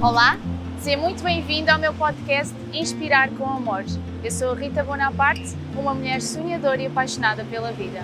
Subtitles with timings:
[0.00, 0.38] Olá,
[0.78, 3.84] seja muito bem-vindo ao meu podcast Inspirar com Amor.
[4.24, 8.02] Eu sou Rita Bonaparte, uma mulher sonhadora e apaixonada pela vida.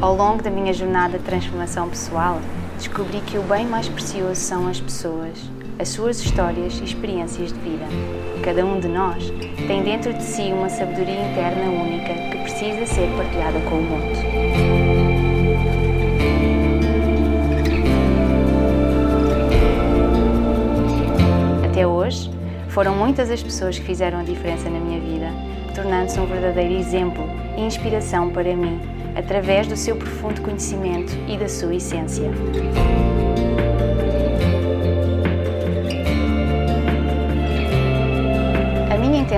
[0.00, 2.40] Ao longo da minha jornada de transformação pessoal,
[2.76, 5.38] descobri que o bem mais precioso são as pessoas,
[5.78, 7.84] as suas histórias e experiências de vida.
[8.42, 9.32] Cada um de nós
[9.66, 14.14] tem dentro de si uma sabedoria interna única que precisa ser partilhada com o mundo.
[21.64, 22.30] Até hoje,
[22.68, 25.32] foram muitas as pessoas que fizeram a diferença na minha vida,
[25.74, 27.24] tornando-se um verdadeiro exemplo
[27.56, 28.80] e inspiração para mim,
[29.16, 32.30] através do seu profundo conhecimento e da sua essência.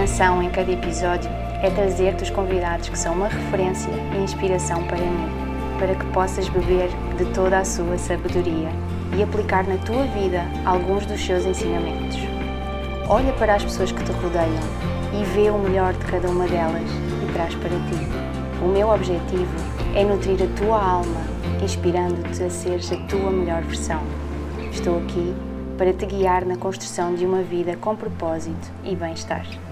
[0.07, 1.29] Intenção em cada episódio
[1.61, 5.29] é trazer-te os convidados que são uma referência e inspiração para mim,
[5.81, 8.69] para que possas beber de toda a sua sabedoria
[9.17, 12.19] e aplicar na tua vida alguns dos seus ensinamentos.
[13.09, 14.63] Olha para as pessoas que te rodeiam
[15.13, 16.89] e vê o melhor de cada uma delas
[17.25, 18.63] e traz para ti.
[18.63, 19.57] O meu objetivo
[19.97, 21.21] é nutrir a tua alma,
[21.61, 24.03] inspirando-te a seres a tua melhor versão.
[24.71, 25.35] Estou aqui
[25.77, 29.66] para te guiar na construção de uma vida com propósito e bem-estar.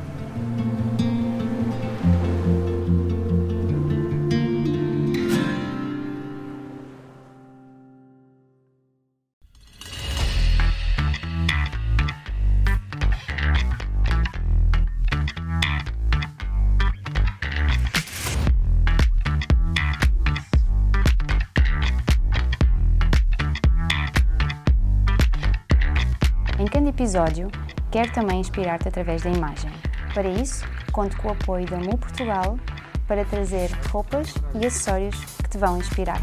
[27.04, 27.50] Episódio,
[27.90, 29.70] quero também inspirar-te através da imagem.
[30.14, 32.58] Para isso, conto com o apoio da Mu Portugal
[33.06, 36.22] para trazer roupas e acessórios que te vão inspirar.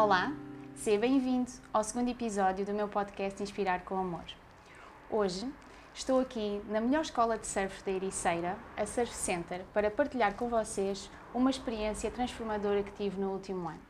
[0.00, 0.32] Olá,
[0.76, 4.22] seja bem-vindo ao segundo episódio do meu podcast Inspirar com Amor.
[5.10, 5.52] Hoje
[5.92, 10.48] estou aqui na melhor escola de surf da Ericeira, a Surf Center, para partilhar com
[10.48, 13.80] vocês uma experiência transformadora que tive no último ano.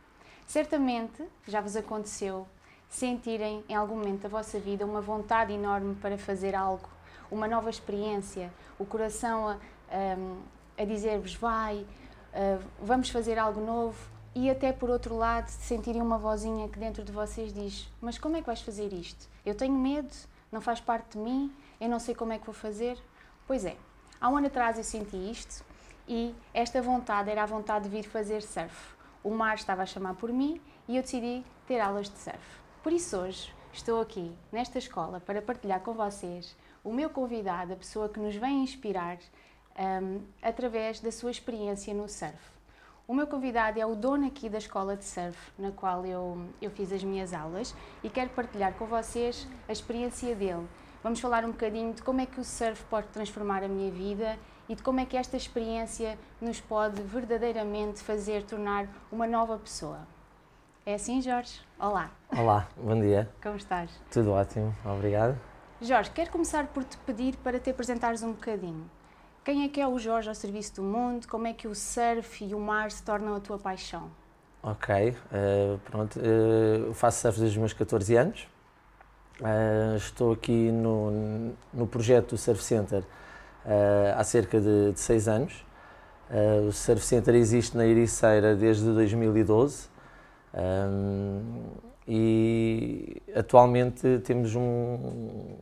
[0.46, 2.48] Certamente já vos aconteceu
[2.88, 6.88] sentirem em algum momento da vossa vida uma vontade enorme para fazer algo,
[7.30, 9.58] uma nova experiência, o coração a,
[9.90, 11.86] a, a dizer-vos vai,
[12.32, 17.02] a, vamos fazer algo novo e até por outro lado sentirem uma vozinha que dentro
[17.02, 19.28] de vocês diz mas como é que vais fazer isto?
[19.44, 20.14] Eu tenho medo,
[20.52, 22.96] não faz parte de mim, eu não sei como é que vou fazer.
[23.48, 23.76] Pois é,
[24.20, 25.64] há um ano atrás eu senti isto
[26.06, 28.94] e esta vontade era a vontade de vir fazer surf.
[29.24, 32.60] O mar estava a chamar por mim e eu decidi ter aulas de surf.
[32.80, 37.76] Por isso hoje estou aqui nesta escola para partilhar com vocês o meu convidado, a
[37.76, 39.18] pessoa que nos vem inspirar
[39.76, 42.57] um, através da sua experiência no surf.
[43.08, 46.70] O meu convidado é o dono aqui da escola de surf, na qual eu, eu
[46.70, 47.74] fiz as minhas aulas
[48.04, 50.68] e quero partilhar com vocês a experiência dele.
[51.02, 54.38] Vamos falar um bocadinho de como é que o surf pode transformar a minha vida
[54.68, 60.00] e de como é que esta experiência nos pode verdadeiramente fazer tornar uma nova pessoa.
[60.84, 61.62] É assim, Jorge?
[61.80, 62.10] Olá.
[62.30, 63.26] Olá, bom dia.
[63.42, 63.90] Como estás?
[64.10, 65.34] Tudo ótimo, obrigado.
[65.80, 68.84] Jorge, quero começar por te pedir para te apresentares um bocadinho.
[69.48, 71.26] Quem é que é o Jorge ao serviço do mundo?
[71.26, 74.10] Como é que o surf e o mar se tornam a tua paixão?
[74.62, 76.20] Ok, uh, pronto.
[76.20, 78.46] Uh, faço surf desde os meus 14 anos.
[79.40, 83.02] Uh, estou aqui no, no projeto do Surf Center
[84.14, 85.64] há cerca de, de seis anos.
[86.68, 89.88] o Surf Center existe na Ericeira desde 2012
[92.06, 95.56] e atualmente temos um,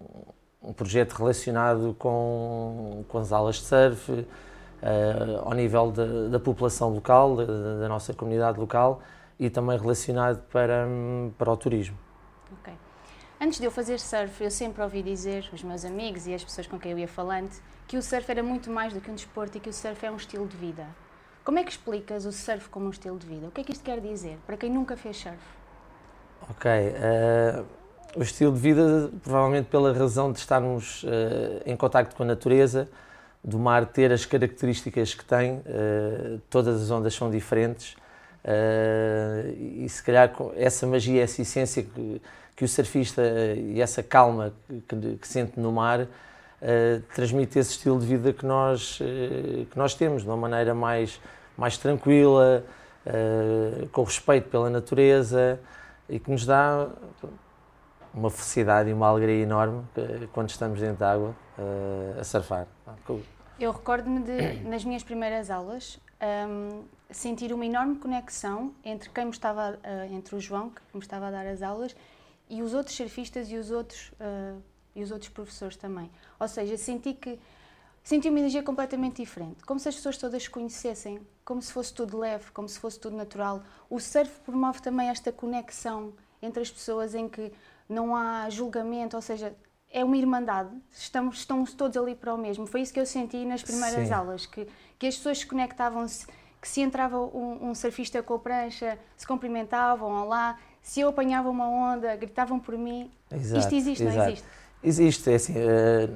[0.62, 4.26] um projeto relacionado com, com as aulas de surf, uh,
[5.44, 9.00] ao nível de, da população local, da, da, nossa comunidade local
[9.38, 10.86] e também relacionado para,
[11.36, 11.96] para o turismo.
[12.60, 12.72] Ok.
[13.40, 16.66] Antes de eu fazer surf, eu sempre ouvi dizer, os meus amigos e as pessoas
[16.66, 17.50] com quem eu ia falando,
[17.86, 20.10] que o surf era muito mais do que um desporto e que o surf é
[20.10, 20.86] um estilo de vida.
[21.44, 23.46] Como é que explicas o surf como um estilo de vida?
[23.46, 25.38] O que é que isto quer dizer para quem nunca fez surf?
[26.50, 26.70] Ok.
[26.70, 27.75] Uh
[28.16, 31.06] o estilo de vida, provavelmente pela razão de estarmos uh,
[31.66, 32.88] em contacto com a natureza,
[33.44, 37.92] do mar ter as características que tem, uh, todas as ondas são diferentes
[38.42, 42.22] uh, e se calhar essa magia, essa essência que,
[42.56, 43.22] que o surfista
[43.54, 44.52] e essa calma
[44.88, 46.08] que, que sente no mar
[47.14, 51.20] transmite esse estilo de vida que nós, que nós temos, de uma maneira mais,
[51.56, 52.64] mais tranquila,
[53.92, 55.60] com respeito pela natureza
[56.08, 56.88] e que nos dá
[58.16, 59.84] uma felicidade e uma alegria enorme
[60.32, 62.66] quando estamos dentro da água uh, a surfar.
[63.60, 66.00] Eu recordo-me de, nas minhas primeiras aulas,
[66.48, 71.00] um, sentir uma enorme conexão entre quem me estava, uh, entre o João, que me
[71.00, 71.94] estava a dar as aulas,
[72.48, 74.62] e os outros surfistas e os outros, uh,
[74.94, 76.10] e os outros professores também.
[76.40, 77.38] Ou seja, senti que
[78.02, 81.92] senti uma energia completamente diferente, como se as pessoas todas se conhecessem, como se fosse
[81.92, 83.62] tudo leve, como se fosse tudo natural.
[83.90, 87.52] O surf promove também esta conexão entre as pessoas em que
[87.88, 89.54] não há julgamento, ou seja,
[89.90, 92.66] é uma irmandade, estamos, estamos todos ali para o mesmo.
[92.66, 94.14] Foi isso que eu senti nas primeiras Sim.
[94.14, 94.66] aulas, que,
[94.98, 96.26] que as pessoas se conectavam-se,
[96.60, 101.48] que se entrava um, um, surfista com a prancha, se cumprimentavam, olá, se eu apanhava
[101.48, 103.10] uma onda, gritavam por mim.
[103.32, 104.18] Exato, Isto existe, exato.
[104.18, 104.48] não existe?
[104.82, 106.14] Existe, é assim, uh,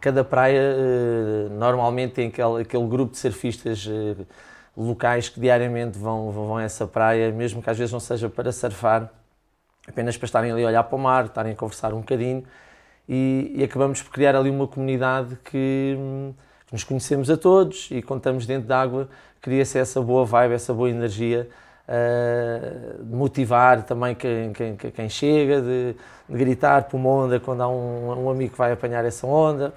[0.00, 4.26] cada praia uh, normalmente tem aquele, aquele grupo de surfistas uh,
[4.76, 8.52] locais que diariamente vão, vão a essa praia, mesmo que às vezes não seja para
[8.52, 9.12] surfar,
[9.88, 12.44] apenas para estarem ali a olhar para o mar, estarem a conversar um bocadinho.
[13.08, 15.96] E, e acabamos por criar ali uma comunidade que,
[16.66, 19.08] que nos conhecemos a todos e estamos dentro da água
[19.44, 21.46] cria-se essa boa vibe, essa boa energia
[21.86, 25.94] uh, de motivar também quem, quem, quem chega, de,
[26.26, 29.70] de, gritar por uma onda quando há um, um amigo que vai apanhar essa onda,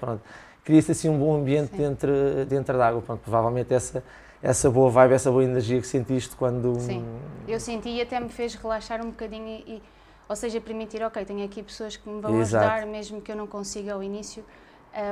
[0.64, 2.10] cria-se assim um bom ambiente dentro,
[2.48, 4.02] dentro da água, pronto, provavelmente essa
[4.42, 6.78] essa boa vibe, essa boa energia que sentiste quando...
[6.78, 7.04] Sim,
[7.46, 9.82] eu senti e até me fez relaxar um bocadinho e,
[10.28, 12.64] ou seja, permitir, ok, tenho aqui pessoas que me vão Exato.
[12.64, 14.44] ajudar, mesmo que eu não consiga ao início.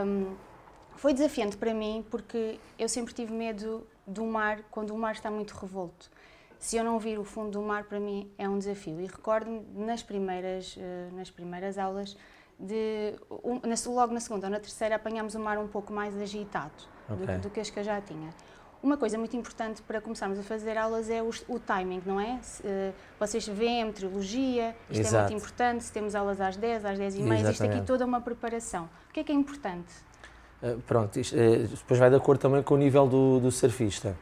[0.07, 0.35] Um,
[0.97, 5.31] foi desafiante para mim porque eu sempre tive medo do mar quando o mar está
[5.31, 6.11] muito revolto.
[6.59, 9.01] Se eu não vir o fundo do mar, para mim é um desafio.
[9.01, 12.17] E recordo-me nas primeiras, uh, nas primeiras aulas,
[12.59, 13.61] de, um,
[13.93, 16.73] logo na segunda ou na terceira, apanhámos o mar um pouco mais agitado
[17.09, 17.37] okay.
[17.37, 18.31] do, do que as que eu já tinha.
[18.87, 22.39] Uma coisa muito importante para começarmos a fazer aulas é o, o timing, não é?
[22.41, 25.17] Se, uh, vocês veem a meteorologia, isto Exato.
[25.17, 28.05] é muito importante, se temos aulas às 10, às 10 e meia, isto aqui toda
[28.05, 28.89] uma preparação.
[29.11, 29.93] O que é que é importante?
[30.63, 34.17] Uh, pronto, isto, uh, depois vai de acordo também com o nível do, do surfista.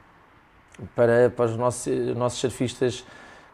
[0.96, 3.04] Para, para os nossos, nossos surfistas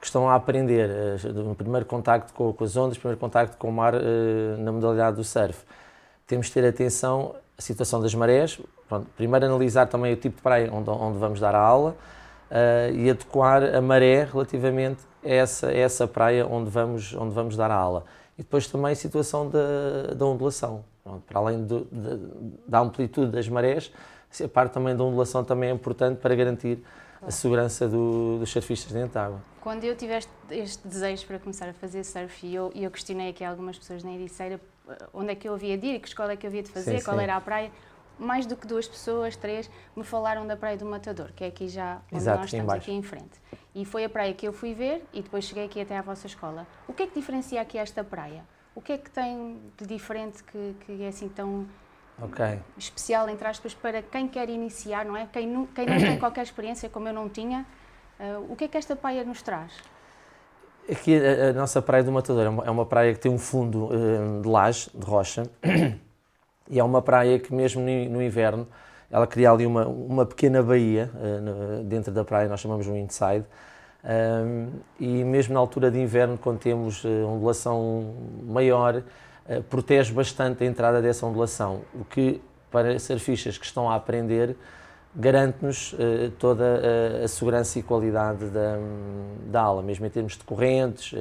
[0.00, 0.88] que estão a aprender,
[1.34, 3.94] no primeiro contacto com, com, as ondas, primeiro contacto com o mar
[4.58, 5.64] na modalidade do surf,
[6.24, 8.58] temos de ter atenção à situação das marés,
[8.88, 11.94] Pronto, primeiro analisar também o tipo de praia onde, onde vamos dar a aula
[12.50, 17.56] uh, e adequar a maré relativamente a essa, a essa praia onde vamos, onde vamos
[17.56, 18.04] dar a aula.
[18.36, 20.84] E depois também a situação da, da ondulação.
[21.04, 22.18] Pronto, para além do, de,
[22.66, 23.92] da amplitude das marés,
[24.42, 26.82] a parte também da ondulação também é importante para garantir
[27.22, 29.42] a segurança do, dos surfistas dentro da água.
[29.60, 33.28] Quando eu tive este, este, desejo para começar a fazer surf e eu, eu questionei
[33.28, 34.58] aqui algumas pessoas na Ericeira
[35.12, 36.98] onde é que eu havia de ir, que escola é que eu havia de fazer,
[36.98, 37.22] sim, qual sim.
[37.22, 37.70] era a praia,
[38.20, 41.68] mais do que duas pessoas, três, me falaram da Praia do Matador, que é aqui
[41.68, 42.82] já onde Exato, nós estamos, embaixo.
[42.82, 43.40] aqui em frente.
[43.74, 46.26] E foi a praia que eu fui ver e depois cheguei aqui até à vossa
[46.26, 46.66] escola.
[46.86, 48.44] O que é que diferencia aqui esta praia?
[48.74, 51.66] O que é que tem de diferente que, que é assim tão
[52.22, 52.60] okay.
[52.76, 55.26] especial, entre aspas, para quem quer iniciar, não é?
[55.32, 57.66] Quem não, quem não tem qualquer experiência, como eu não tinha,
[58.18, 59.72] uh, o que é que esta praia nos traz?
[60.88, 63.38] Aqui a, a nossa Praia do Matador é uma, é uma praia que tem um
[63.38, 65.44] fundo uh, de laje, de rocha,
[66.68, 68.66] e é uma praia que mesmo no inverno
[69.10, 73.44] ela cria ali uma, uma pequena baía uh, dentro da praia, nós chamamos um inside,
[74.04, 80.64] um, e mesmo na altura de inverno, quando temos uh, ondulação maior, uh, protege bastante
[80.64, 84.56] a entrada dessa ondulação, o que para surfistas que estão a aprender
[85.14, 86.64] garante-nos uh, toda
[87.20, 88.76] a, a, segurança e qualidade da,
[89.46, 91.12] da aula, mesmo em termos de correntes,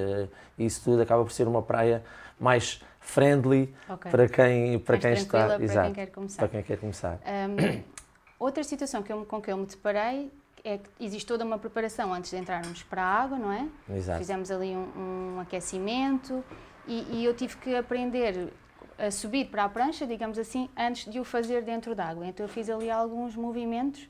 [0.57, 2.03] isso tudo acaba por ser uma praia
[2.39, 4.11] mais friendly okay.
[4.11, 5.45] para quem, para quem está.
[5.47, 6.37] Para Exato, quem quer começar.
[6.37, 7.19] Para quem quer começar.
[7.25, 7.83] Um,
[8.39, 10.31] outra situação que eu, com que eu me deparei
[10.63, 13.67] é que existe toda uma preparação antes de entrarmos para a água, não é?
[13.95, 14.19] Exato.
[14.19, 16.43] Fizemos ali um, um aquecimento
[16.87, 18.51] e, e, eu tive que aprender
[18.99, 22.27] a subir para a prancha, digamos assim, antes de o fazer dentro d'água.
[22.27, 24.07] Então eu fiz ali alguns movimentos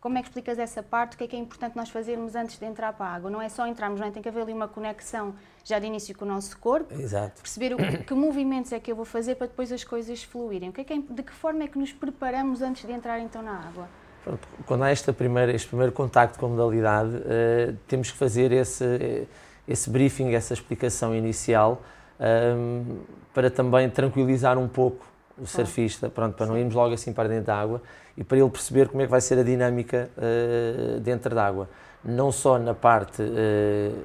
[0.00, 1.14] como é que explicas essa parte?
[1.14, 3.30] O que é que é importante nós fazermos antes de entrar para a água?
[3.30, 4.10] Não é só entrarmos, não é?
[4.10, 6.94] Tem que haver ali uma conexão já de início com o nosso corpo.
[6.94, 7.42] Exato.
[7.42, 10.68] Perceber o, que movimentos é que eu vou fazer para depois as coisas fluírem.
[10.68, 13.18] O que é que é, de que forma é que nos preparamos antes de entrar
[13.18, 13.88] então na água?
[14.66, 19.26] Quando há esta primeira, este primeiro contacto com a modalidade, uh, temos que fazer esse,
[19.66, 21.82] esse briefing, essa explicação inicial
[22.20, 22.98] um,
[23.32, 25.06] para também tranquilizar um pouco
[25.40, 27.80] o surfista, pronto, para não irmos logo assim para dentro da água
[28.16, 31.68] e para ele perceber como é que vai ser a dinâmica uh, dentro da água.
[32.04, 33.98] Não só na parte uh,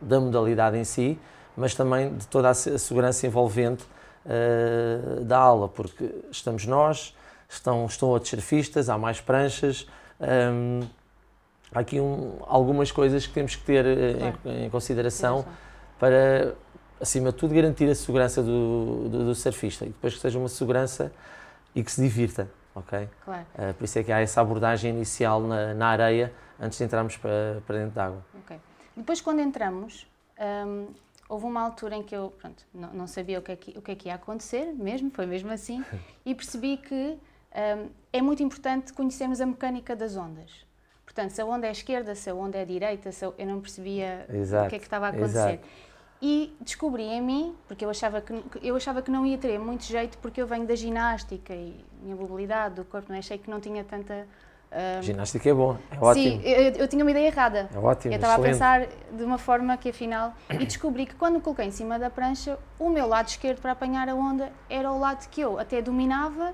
[0.00, 1.18] da modalidade em si,
[1.56, 3.84] mas também de toda a segurança envolvente
[4.24, 7.14] uh, da aula, porque estamos nós,
[7.48, 9.86] estão, estão outros surfistas, há mais pranchas.
[10.20, 10.80] Um,
[11.74, 13.84] há aqui um, algumas coisas que temos que ter
[14.16, 14.38] claro.
[14.44, 15.44] em, em, consideração
[15.98, 16.54] para,
[17.00, 20.48] acima de tudo, garantir a segurança do, do, do surfista e depois que seja uma
[20.48, 21.12] segurança
[21.74, 23.08] e que se divirta ok?
[23.24, 23.46] Claro.
[23.54, 27.16] Uh, por isso é que há essa abordagem inicial na, na areia antes de entrarmos
[27.16, 28.24] para, para dentro da água.
[28.42, 28.56] Ok.
[28.96, 30.06] Depois, quando entramos,
[30.66, 30.88] um,
[31.28, 33.82] houve uma altura em que eu pronto, não, não, sabia o que, é que, o
[33.82, 35.84] que é que ia acontecer, mesmo, foi mesmo assim,
[36.24, 37.18] e percebi que
[37.76, 40.66] um, é muito importante conhecermos a mecânica das ondas.
[41.04, 44.66] Portanto, se a onda é esquerda, se a onda é direita, eu não percebia exato,
[44.66, 45.54] o que é que estava a acontecer.
[45.54, 45.68] Exato.
[46.22, 49.84] E descobri em mim, porque eu achava que, eu achava que não ia ter muito
[49.84, 53.20] jeito, porque eu venho da ginástica e minha mobilidade do corpo, não é?
[53.20, 54.26] achei que não tinha tanta.
[54.70, 56.42] Uh, ginástica é bom, é ótimo.
[56.42, 57.70] Sim, eu, eu, tinha uma ideia errada.
[57.74, 60.34] É ótimo, Eu estava a pensar de uma forma que afinal.
[60.50, 64.06] E descobri que quando coloquei em cima da prancha, o meu lado esquerdo para apanhar
[64.06, 66.52] a onda era o lado que eu até dominava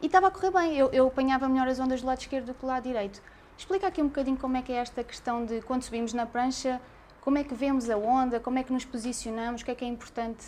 [0.00, 0.76] e estava a correr bem.
[0.78, 3.20] Eu, eu apanhava melhor as ondas do lado esquerdo do que do lado direito.
[3.58, 6.80] Explica aqui um bocadinho como é que é esta questão de quando subimos na prancha
[7.22, 9.84] como é que vemos a onda, como é que nos posicionamos, o que é que
[9.84, 10.44] é importante.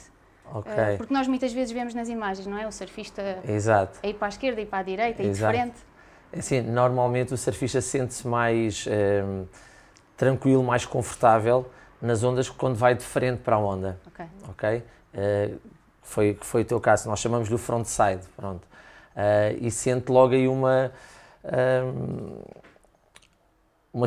[0.52, 0.72] Okay.
[0.72, 2.66] Uh, porque nós muitas vezes vemos nas imagens, não é?
[2.66, 3.98] O surfista Exato.
[4.02, 5.76] a ir para a esquerda e para a direita, e diferente.
[6.32, 8.86] É assim, normalmente o surfista sente-se mais
[9.24, 9.46] um,
[10.16, 11.70] tranquilo, mais confortável
[12.02, 13.98] nas ondas quando vai de frente para a onda.
[14.06, 14.26] Ok.
[14.50, 14.82] okay?
[15.14, 15.58] Uh,
[16.02, 18.64] foi, foi o teu caso, nós chamamos do frontside, pronto.
[19.16, 20.92] Uh, e sente logo aí uma...
[21.44, 22.63] Um,
[23.94, 24.06] uma,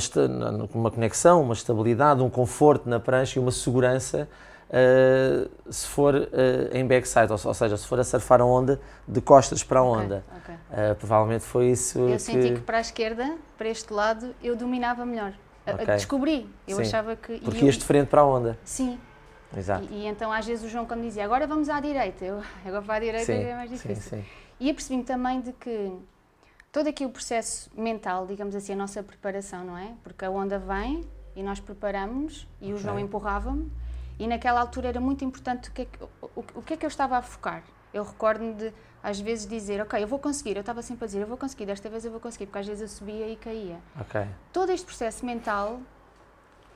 [0.73, 4.27] uma conexão, uma estabilidade, um conforto na prancha e uma segurança
[4.69, 6.27] uh, se for uh,
[6.73, 9.83] em backside, ou, ou, seja, se for a surfar a onda de costas para a
[9.83, 10.25] onda.
[10.41, 10.91] Okay, okay.
[10.91, 12.13] Uh, provavelmente foi isso eu que...
[12.13, 15.33] Eu senti que para a esquerda, para este lado, eu dominava melhor.
[15.65, 15.85] Okay.
[15.85, 16.81] Descobri, eu sim.
[16.81, 17.39] achava que...
[17.39, 18.57] Porque ias de frente para a onda.
[18.63, 18.99] Sim.
[19.55, 19.87] Exato.
[19.89, 22.81] E, e, então às vezes o João quando dizia agora vamos à direita, eu agora
[22.81, 23.95] para a direita sim, é mais difícil.
[23.95, 24.25] Sim, sim.
[24.59, 25.91] E apercebi-me também de que
[26.77, 29.95] todo aqui o processo mental, digamos assim, a nossa preparação, não é?
[30.03, 31.03] Porque a onda vem
[31.35, 32.75] e nós preparamos e okay.
[32.75, 33.71] o João empurrava-me
[34.19, 36.85] e naquela altura era muito importante o que, é que, o, o que é que
[36.85, 37.63] eu estava a focar.
[37.91, 41.21] Eu recordo-me de, às vezes, dizer, ok, eu vou conseguir, eu estava sempre a dizer,
[41.21, 43.79] eu vou conseguir, desta vez eu vou conseguir, porque às vezes eu subia e caía.
[44.01, 44.27] Okay.
[44.53, 45.79] Todo este processo mental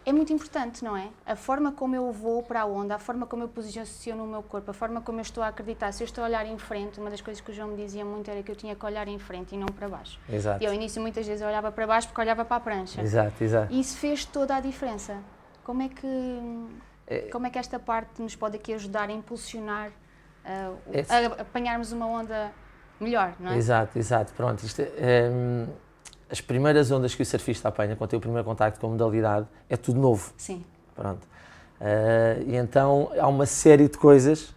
[0.06, 1.10] é muito importante, não é?
[1.26, 4.42] A forma como eu vou para a onda, a forma como eu posiciono o meu
[4.42, 5.92] corpo, a forma como eu estou a acreditar.
[5.92, 8.04] Se eu estou a olhar em frente, uma das coisas que o João me dizia
[8.04, 10.20] muito era que eu tinha que olhar em frente e não para baixo.
[10.28, 10.64] Exato.
[10.64, 13.02] E ao início muitas vezes eu olhava para baixo porque olhava para a prancha.
[13.02, 13.74] Exato, exato.
[13.74, 15.18] E isso fez toda a diferença.
[15.64, 16.08] Como é que,
[17.06, 17.20] é...
[17.30, 21.06] como é que esta parte nos pode aqui ajudar a impulsionar, uh, é...
[21.08, 22.52] a apanharmos uma onda
[23.00, 23.58] melhor, não é?
[23.58, 24.34] Exato, exato.
[24.34, 25.68] Pronto, isto é, hum,
[26.32, 29.46] as primeiras ondas que o surfista apanha quando tem o primeiro contacto com a modalidade
[29.70, 30.34] é tudo novo.
[30.38, 30.64] Sim.
[30.96, 31.28] Pronto.
[31.82, 34.54] Uh, e então há uma série de coisas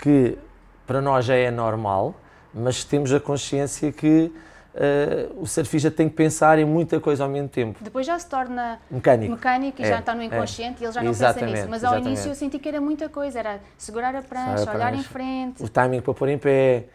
[0.00, 0.38] que
[0.86, 2.14] para nós já é normal,
[2.54, 4.32] mas temos a consciência que
[4.74, 7.78] uh, o surfista tem que pensar em muita coisa ao mesmo tempo.
[7.82, 10.82] Depois já se torna mecânico, mecânico e é, já está no inconsciente é.
[10.82, 11.70] e ele já não exatamente, pensa nisso.
[11.70, 12.14] Mas ao exatamente.
[12.14, 15.62] início eu senti que era muita coisa, era segurar a prancha, a olhar em frente.
[15.62, 16.86] O timing para pôr em pé,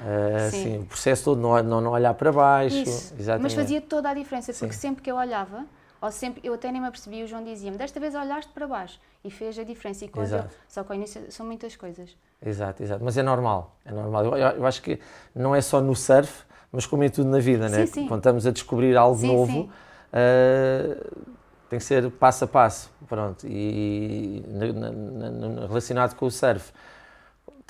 [0.00, 0.78] Uh, sim.
[0.78, 2.76] o processo todo, não, não, não olhar para baixo.
[2.76, 3.14] Isso.
[3.40, 4.80] Mas fazia toda a diferença, porque sim.
[4.80, 5.66] sempre que eu olhava,
[6.00, 8.98] ou sempre, eu até nem me apercebi, o João dizia-me, desta vez olhaste para baixo
[9.22, 10.04] e fez a diferença.
[10.04, 12.16] E quando eu, só que ao início são muitas coisas.
[12.44, 13.04] Exato, exato.
[13.04, 14.24] Mas é normal, é normal.
[14.24, 14.98] Eu, eu, acho que
[15.34, 17.86] não é só no surf, mas como em tudo na vida, sim, né?
[17.86, 18.08] Sim.
[18.08, 21.26] Quando estamos a descobrir algo novo, uh,
[21.68, 23.46] tem que ser passo a passo, pronto.
[23.46, 26.72] E na, na, na, relacionado com o surf,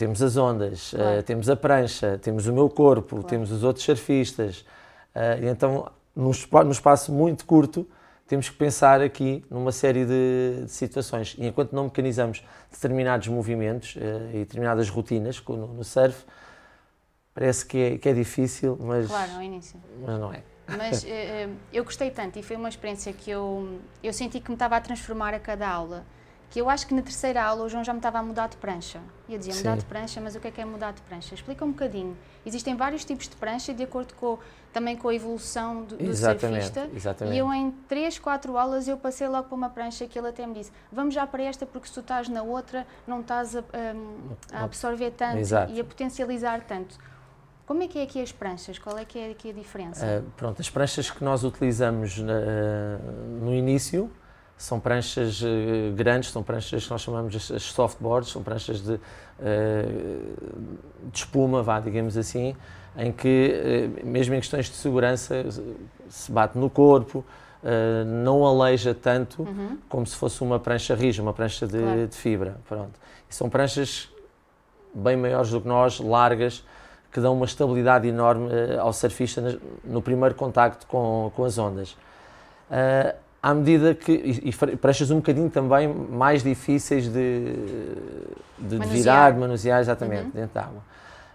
[0.01, 1.19] temos as ondas, claro.
[1.19, 3.27] uh, temos a prancha, temos o meu corpo, claro.
[3.27, 4.61] temos os outros surfistas.
[5.15, 6.31] Uh, e então, num,
[6.65, 7.87] num, espaço muito curto,
[8.27, 11.37] temos que pensar aqui numa série de, de situações.
[11.39, 12.43] E enquanto não mecanizamos
[12.73, 14.01] determinados movimentos uh,
[14.33, 16.25] e determinadas rotinas no, no surf,
[17.35, 19.79] parece que é, que é difícil, mas, claro, ao início.
[20.01, 20.43] mas não é.
[20.67, 21.05] Mas
[21.71, 24.81] eu gostei tanto e foi uma experiência que eu, eu senti que me estava a
[24.81, 26.07] transformar a cada aula
[26.51, 28.57] que eu acho que na terceira aula o João já me estava a mudar de
[28.57, 29.01] prancha.
[29.29, 31.33] E eu dizia, mudar de prancha, mas o que é que é mudar de prancha?
[31.33, 32.19] Explica um bocadinho.
[32.45, 34.37] Existem vários tipos de prancha de acordo com,
[34.73, 36.91] também com a evolução do, do exatamente, surfista.
[36.93, 37.37] Exatamente.
[37.37, 40.45] E eu em 3, 4 aulas eu passei logo para uma prancha que ele até
[40.45, 43.63] me disse, vamos já para esta porque se tu estás na outra não estás a,
[44.53, 45.73] a absorver tanto Exato.
[45.73, 46.99] e a potencializar tanto.
[47.65, 48.77] Como é que é aqui as pranchas?
[48.77, 50.05] Qual é que é aqui a diferença?
[50.05, 52.99] Uh, pronto, as pranchas que nós utilizamos na,
[53.41, 54.11] no início
[54.61, 55.47] são pranchas uh,
[55.95, 59.01] grandes, são pranchas que nós chamamos de softboards, são pranchas de, uh,
[61.11, 62.55] de espuma, vá, digamos assim,
[62.95, 63.55] em que,
[64.05, 65.47] uh, mesmo em questões de segurança,
[66.11, 67.25] se bate no corpo,
[68.07, 69.77] não aleija tanto uhum.
[69.87, 72.07] como se fosse uma prancha rija, uma prancha de, claro.
[72.07, 72.57] de fibra.
[72.67, 72.99] Pronto.
[73.29, 74.09] E são pranchas
[74.95, 76.65] bem maiores do que nós, largas,
[77.13, 78.49] que dão uma estabilidade enorme
[78.79, 81.95] ao surfista no primeiro contacto com, com as ondas
[83.43, 84.13] à medida que.
[84.13, 87.55] E, e pranchas um bocadinho também mais difíceis de,
[88.59, 90.31] de, de virar, de manusear, exatamente, uhum.
[90.31, 90.83] dentro da água.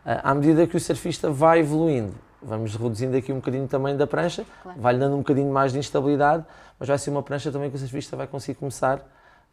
[0.06, 4.46] À medida que o surfista vai evoluindo, vamos reduzindo aqui um bocadinho também da prancha,
[4.62, 4.80] claro.
[4.80, 6.46] vai-lhe dando um bocadinho mais de instabilidade,
[6.80, 9.04] mas vai ser uma prancha também que o surfista vai conseguir começar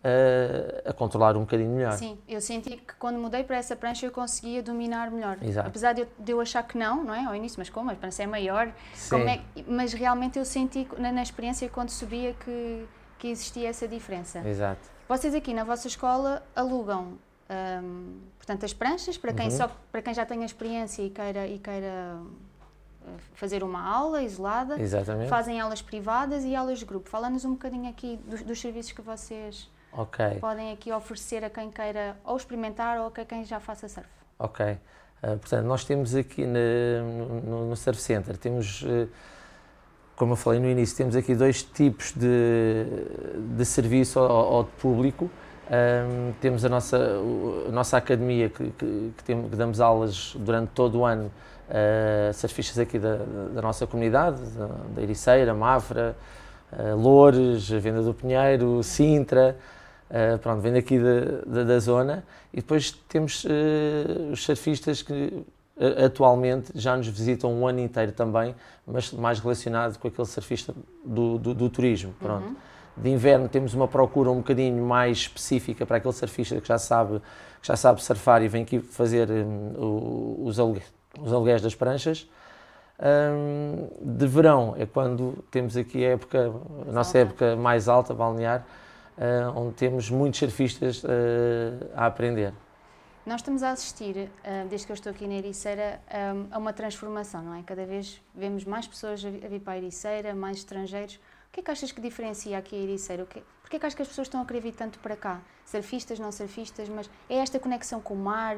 [0.05, 1.93] a, a, controlar um bocadinho melhor.
[1.93, 5.39] Sim, eu senti que quando mudei para essa prancha eu conseguia dominar melhor.
[5.41, 5.69] Exato.
[5.69, 7.25] Apesar de eu, de eu achar que não, não é?
[7.25, 7.91] Ao início, mas como?
[7.91, 8.67] A prancha é maior.
[8.67, 12.85] É, mas realmente eu senti na, na, experiência quando subia que,
[13.19, 14.41] que existia essa diferença.
[14.47, 14.91] Exato.
[15.09, 17.19] Vocês aqui na vossa escola alugam
[17.83, 19.51] hum, portanto as pranchas para quem uhum.
[19.51, 22.19] só para quem já tenha experiência e queira e queira
[23.07, 24.81] eh, fazer uma aula isolada.
[24.81, 25.29] Exatamente.
[25.29, 27.09] Fazem aulas privadas e aulas de grupo.
[27.09, 30.39] Fala-nos um bocadinho aqui dos, dos serviços que vocês Okay.
[30.41, 34.09] Podem aqui oferecer a quem queira ou experimentar ou a quem já faça surf.
[34.39, 34.65] Ok.
[34.65, 39.09] Uh, portanto, nós temos aqui no, no, no Surf Center, temos, uh,
[40.17, 42.87] como eu falei no início, temos aqui dois tipos de,
[43.57, 45.31] de serviço ao, ao público.
[45.71, 46.99] Um, temos a nossa,
[47.69, 51.31] a nossa academia que, que, que, temos, que damos aulas durante todo o ano
[51.69, 53.17] uh, surfistas aqui da,
[53.55, 56.17] da nossa comunidade, da, da Ericeira, Mafra,
[56.73, 59.57] uh, Loures, Venda do Pinheiro, Sintra,
[60.13, 63.49] Uh, pronto, vem daqui da, da, zona e depois temos uh,
[64.31, 68.55] os surfistas que uh, atualmente já nos visitam um ano inteiro também,
[68.87, 72.15] mas mais relacionado com aquele surfista do, do, do turismo.
[72.21, 72.47] Pronto.
[72.47, 72.57] Uhum.
[72.95, 77.19] De inverno temos uma procura um bocadinho mais específica para aquele surfista que já sabe,
[77.63, 82.29] que já sabe surfar e vem aqui fazer um, os, aluguéis, os aluguéis das pranchas.
[83.01, 86.53] Um, de verão é quando temos aqui a época,
[86.87, 88.63] a nossa época mais alta, balnear,
[89.19, 91.09] uh, onde temos muitos surfistas uh,
[91.95, 92.53] a aprender.
[93.25, 96.01] Nós estamos a assistir, uh, desde que eu estou aqui na Ericeira,
[96.51, 97.63] a uma transformação, não é?
[97.63, 101.17] Cada vez vemos mais pessoas a vir para a Ericeira, mais estrangeiros.
[101.49, 103.25] O que é que achas que diferencia aqui a Ericeira?
[103.25, 105.41] Por que é que achas que as pessoas estão a querer vir tanto para cá?
[105.65, 108.57] Surfistas, não surfistas, mas é esta conexão com o mar?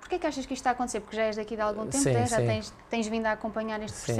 [0.00, 1.00] Por que é que achas que isto está a acontecer?
[1.00, 2.26] Porque já és daqui de algum tempo, sim, né?
[2.26, 4.14] já tens, tens vindo a acompanhar este sim.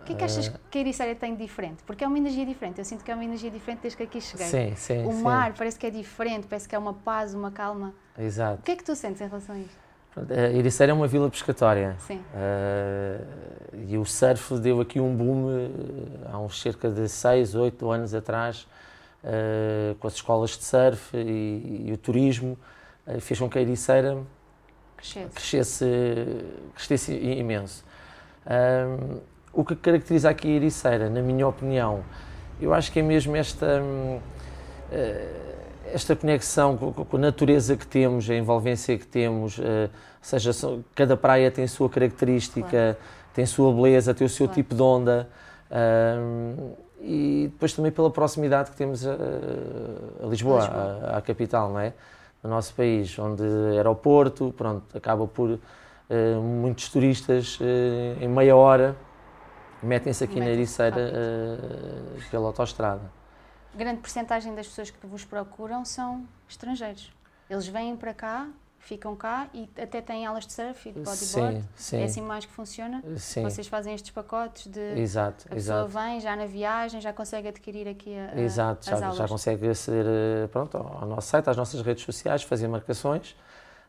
[0.00, 0.52] O que é que achas uh...
[0.70, 1.82] que a Ericeira tem de diferente?
[1.84, 2.78] Porque é uma energia diferente.
[2.78, 4.46] Eu sinto que é uma energia diferente desde que aqui cheguei.
[4.46, 7.94] Sim, sim, o mar parece que é diferente, parece que é uma paz, uma calma.
[8.18, 8.60] Exato.
[8.60, 9.90] O que é que tu sentes em relação a isto?
[10.16, 11.94] A Ericeira é uma vila pescatória.
[12.00, 12.16] Sim.
[12.34, 17.90] Uh, e o surf deu aqui um boom uh, há uns cerca de 6, 8
[17.90, 18.66] anos atrás,
[19.22, 22.58] uh, com as escolas de surf e, e o turismo,
[23.20, 24.18] fez com que a Ericeira
[24.96, 25.84] crescesse, crescesse,
[26.74, 27.84] crescesse imenso.
[29.52, 32.04] O que caracteriza aqui a Ericeira, na minha opinião,
[32.60, 34.20] eu acho que é mesmo esta, hum,
[34.92, 35.28] eh,
[35.92, 39.90] esta conexão com a natureza que temos, a envolvência que temos, eh, ou
[40.22, 40.52] seja,
[40.94, 42.96] cada praia tem a sua característica, claro.
[43.34, 44.62] tem a sua beleza, tem o seu claro.
[44.62, 45.28] tipo de onda.
[45.70, 49.14] Hum, e depois também pela proximidade que temos a,
[50.22, 51.16] a Lisboa.
[51.16, 51.94] À, capital, não é?
[52.42, 53.42] No nosso país, onde
[53.74, 55.60] aeroporto, pronto, acaba por uh,
[56.42, 57.58] muitos turistas
[58.20, 58.94] em meia hora
[59.82, 63.10] metem-se aqui metem na Ericeira uh, pela autostrada.
[63.74, 67.12] Grande porcentagem das pessoas que vos procuram são estrangeiros.
[67.48, 71.60] Eles vêm para cá, ficam cá e até têm aulas de surf e de bodyboard.
[71.60, 72.00] Sim, sim.
[72.00, 73.02] É assim mais que funciona?
[73.16, 73.42] Sim.
[73.42, 74.98] Vocês fazem estes pacotes de...
[74.98, 75.86] Exato, a exato.
[75.86, 79.18] pessoa vem já na viagem, já consegue adquirir aqui a, Exato, as já, aulas.
[79.18, 83.36] já consegue aceder eh, pronto, ao nosso site, às nossas redes sociais, fazer marcações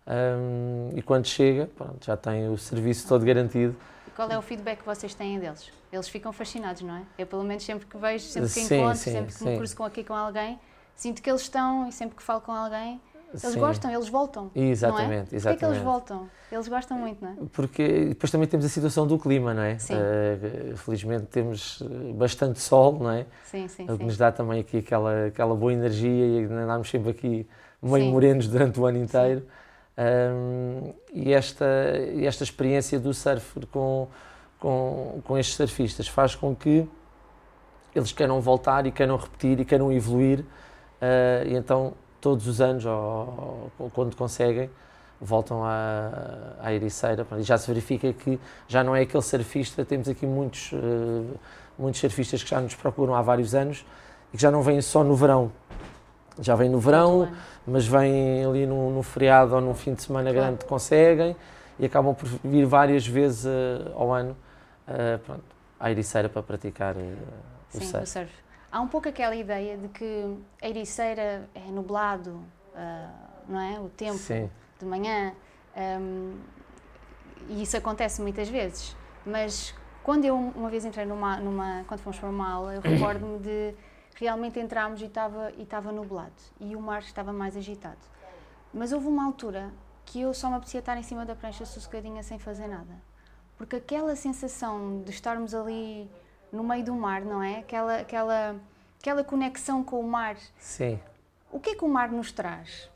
[0.07, 3.75] um, e quando chega, pronto, já tem o serviço todo garantido
[4.21, 5.71] qual é o feedback que vocês têm deles?
[5.91, 7.01] Eles ficam fascinados, não é?
[7.17, 9.49] Eu, pelo menos, sempre que vejo, sempre que sim, encontro, sim, sempre que sim.
[9.49, 10.59] me cruzo com aqui com alguém,
[10.95, 13.59] sinto que eles estão e sempre que falo com alguém, eles sim.
[13.59, 14.51] gostam, eles voltam.
[14.53, 15.19] Exatamente, não é?
[15.21, 15.41] exatamente.
[15.41, 16.29] Porquê é que eles voltam?
[16.51, 17.35] Eles gostam muito, não é?
[17.51, 19.79] Porque depois também temos a situação do clima, não é?
[19.79, 19.95] Sim.
[19.95, 23.25] Uh, felizmente temos eh, bastante sol, não é?
[23.45, 27.09] Sim, sim, o que nos dá também aqui aquela, aquela boa energia e andamos sempre
[27.09, 27.47] aqui
[27.81, 28.11] meio sim.
[28.11, 29.47] morenos durante o ano inteiro.
[29.97, 31.65] Um, e, esta,
[32.21, 34.07] esta experiência do surf com
[34.61, 36.87] com, com estes surfistas, faz com que
[37.93, 42.85] eles queiram voltar e queiram repetir e queiram evoluir, uh, e então todos os anos,
[42.85, 44.69] ou, ou, quando conseguem,
[45.19, 50.07] voltam à, à Ericeira e já se verifica que já não é aquele surfista, temos
[50.07, 51.39] aqui muitos, uh,
[51.77, 53.83] muitos surfistas que já nos procuram há vários anos
[54.31, 55.51] e que já não vêm só no verão.
[56.39, 57.31] Já vêm no verão,
[57.67, 60.47] mas vêm ali no, no, feriado ou num fim de semana claro.
[60.47, 61.35] grande, conseguem
[61.77, 64.35] e acabam por vir várias vezes uh, ao ano
[64.87, 65.43] uh, pronto,
[65.79, 66.99] à Ericeira para praticar uh,
[67.73, 68.03] o, Sim, surf.
[68.03, 68.33] o surf.
[68.71, 72.39] Há um pouco aquela ideia de que a Ericeira é nublado,
[73.45, 73.77] não é?
[73.81, 74.49] O tempo Sim.
[74.79, 75.33] de manhã.
[75.75, 76.35] Um,
[77.49, 78.95] e isso acontece muitas vezes.
[79.25, 83.39] Mas quando eu uma vez entrei numa, numa quando fomos para uma aula, eu recordo-me
[83.39, 83.73] de
[84.21, 87.97] realmente entrarmos e estava e estava nublado e o mar estava mais agitado.
[88.71, 89.73] Mas houve uma altura
[90.05, 93.01] que eu só me apetecia estar em cima da prancha sossegadinha sem fazer nada.
[93.57, 96.09] Porque aquela sensação de estarmos ali
[96.51, 97.59] no meio do mar, não é?
[97.59, 98.55] Aquela aquela
[98.99, 100.37] aquela conexão com o mar.
[100.59, 100.99] Sim.
[101.51, 102.89] O que é que o mar nos traz?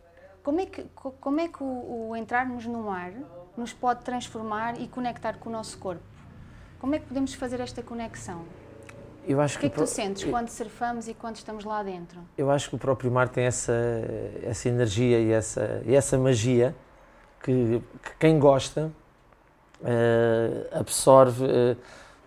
[0.44, 0.86] Como é que
[1.20, 3.12] como é que o, o entrarmos no mar
[3.58, 6.04] nos pode transformar e conectar com o nosso corpo?
[6.80, 8.46] Como é que podemos fazer esta conexão?
[9.28, 11.82] Eu acho o que, é que, tu sentes eu, quando surfamos e quando estamos lá
[11.84, 12.20] dentro?
[12.38, 13.74] Eu acho que o próprio mar tem essa,
[14.44, 16.76] essa energia e essa, e essa magia
[17.44, 18.92] que, que quem gosta
[19.82, 21.78] uh, absorve uh,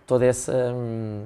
[0.05, 1.25] toda essa, um,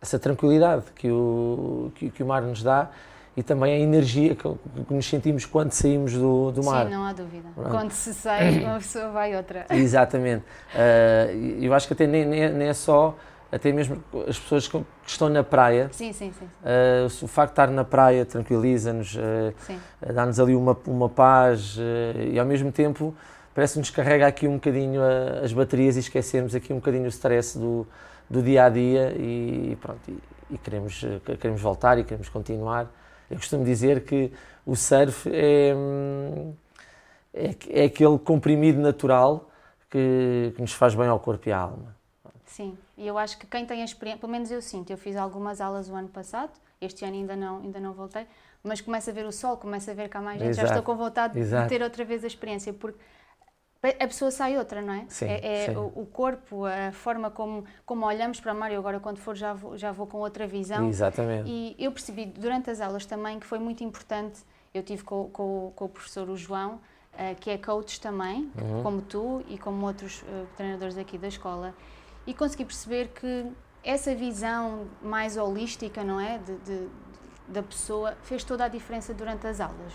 [0.00, 2.90] essa tranquilidade que o, que, que o mar nos dá
[3.38, 6.86] e também a energia que, que nos sentimos quando saímos do, do mar.
[6.86, 7.48] Sim, não há dúvida.
[7.54, 9.64] Quando se sai, uma pessoa vai outra.
[9.70, 10.44] Exatamente.
[10.74, 13.14] Uh, eu acho que até nem, nem, nem, é só,
[13.50, 15.88] até mesmo as pessoas que estão na praia.
[15.92, 16.44] Sim, sim, sim.
[16.44, 21.78] Uh, o facto de estar na praia tranquiliza-nos, uh, dá-nos ali uma, uma paz
[22.30, 23.14] e ao mesmo tempo
[23.54, 25.00] parece que nos carrega aqui um bocadinho
[25.42, 27.86] as baterias e esquecemos aqui um bocadinho o stress do,
[28.28, 30.00] do dia a dia e pronto.
[30.08, 30.18] E,
[30.50, 31.04] e queremos,
[31.40, 32.90] queremos voltar e queremos continuar.
[33.30, 34.32] Eu costumo dizer que
[34.64, 35.74] o surf é,
[37.34, 39.50] é, é aquele comprimido natural
[39.90, 41.97] que, que, nos faz bem ao corpo e à alma.
[42.58, 45.14] Sim, e eu acho que quem tem a experiência, pelo menos eu sinto, eu fiz
[45.14, 48.26] algumas aulas o ano passado, este ano ainda não, ainda não voltei,
[48.64, 50.66] mas começa a ver o sol, começa a ver cá mais gente, Exato.
[50.66, 51.62] já estou com vontade Exato.
[51.62, 52.98] de ter outra vez a experiência, porque
[53.80, 55.04] a pessoa sai outra, não é?
[55.08, 55.76] Sim, é, é sim.
[55.76, 58.72] O, o, corpo, a forma como, como olhamos para o mar.
[58.72, 60.88] Eu agora, quando for, já vou, já vou com outra visão.
[60.88, 61.48] Exatamente.
[61.48, 64.40] E eu percebi durante as aulas também que foi muito importante.
[64.74, 66.80] Eu tive com, com, com o professor o João,
[67.14, 68.82] uh, que é coach também, uhum.
[68.82, 71.72] como tu e como outros uh, treinadores aqui da escola,
[72.28, 73.50] e consegui perceber que
[73.82, 76.88] essa visão mais holística, não é, de, de,
[77.48, 79.94] da pessoa, fez toda a diferença durante as aulas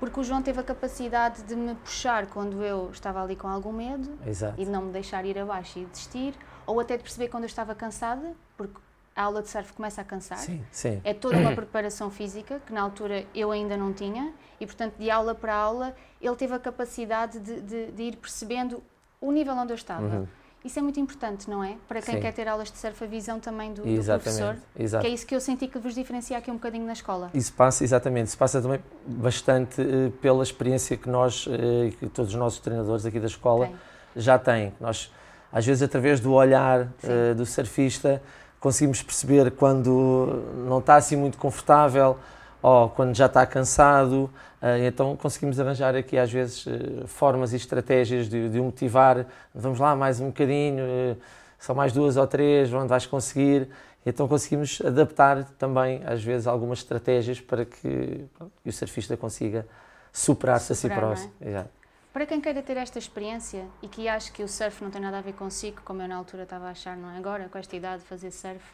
[0.00, 3.70] porque o João teve a capacidade de me puxar quando eu estava ali com algum
[3.70, 4.58] medo Exato.
[4.58, 6.34] e de não me deixar ir abaixo e desistir,
[6.66, 8.80] ou até de perceber quando eu estava cansada, porque
[9.14, 10.38] a aula de surf começa a cansar.
[10.38, 11.02] Sim, sim.
[11.04, 15.10] É toda uma preparação física que na altura eu ainda não tinha e, portanto, de
[15.10, 18.82] aula para aula, ele teve a capacidade de, de, de ir percebendo
[19.20, 20.02] o nível onde eu estava.
[20.02, 20.28] Uhum.
[20.62, 21.76] Isso é muito importante, não é?
[21.88, 22.20] Para quem Sim.
[22.20, 24.56] quer ter aulas de surf, a visão também do, do professor.
[24.78, 25.02] Exato.
[25.02, 27.30] Que é isso que eu senti que vos diferencia aqui um bocadinho na escola.
[27.32, 28.26] Isso passa, exatamente.
[28.26, 31.50] Isso passa também bastante uh, pela experiência que nós, uh,
[31.98, 33.76] que todos os nossos treinadores aqui da escola Tem.
[34.16, 34.74] já têm.
[34.78, 35.10] Nós,
[35.50, 38.22] às vezes, através do olhar uh, do surfista,
[38.60, 42.18] conseguimos perceber quando não está assim muito confortável
[42.62, 47.56] ou quando já está cansado, eh, então conseguimos arranjar aqui às vezes eh, formas e
[47.56, 51.16] estratégias de, de o motivar, vamos lá mais um bocadinho, eh,
[51.58, 53.68] só mais duas ou três, onde vais conseguir.
[54.04, 58.24] Então conseguimos adaptar também às vezes algumas estratégias para que,
[58.64, 59.66] o surfista consiga
[60.12, 61.32] superar-se Superar, a si próximo.
[61.40, 61.64] É?
[62.12, 65.18] Para quem queira ter esta experiência e que acha que o surf não tem nada
[65.18, 67.18] a ver consigo, como eu na altura estava a achar, não é?
[67.18, 68.64] Agora, com esta idade, fazer surf,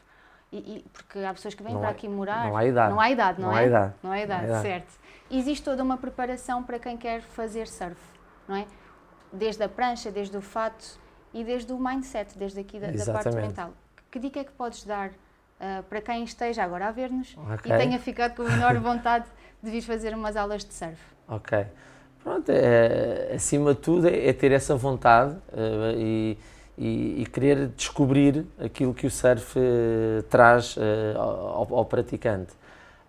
[0.53, 2.47] e, e, porque há pessoas que vêm não para há, aqui morar.
[2.47, 2.91] Não há idade.
[2.91, 3.61] Não há idade, não, não é?
[3.61, 3.95] Há idade.
[4.03, 4.93] Não há idade, não há idade, certo.
[5.31, 8.01] Existe toda uma preparação para quem quer fazer surf,
[8.47, 8.67] não é?
[9.33, 11.01] Desde a prancha, desde o fato
[11.35, 13.73] e desde o mindset, desde aqui da, da parte mental.
[14.11, 17.73] Que dica é que podes dar uh, para quem esteja agora a ver-nos okay.
[17.73, 19.27] e tenha ficado com a menor vontade
[19.63, 21.01] de vir fazer umas aulas de surf?
[21.29, 21.67] Ok.
[22.23, 26.39] Pronto, é, acima de tudo é, é ter essa vontade uh, e
[26.79, 30.81] e, e, querer descobrir aquilo que o surf uh, traz uh,
[31.17, 32.53] ao, ao, praticante.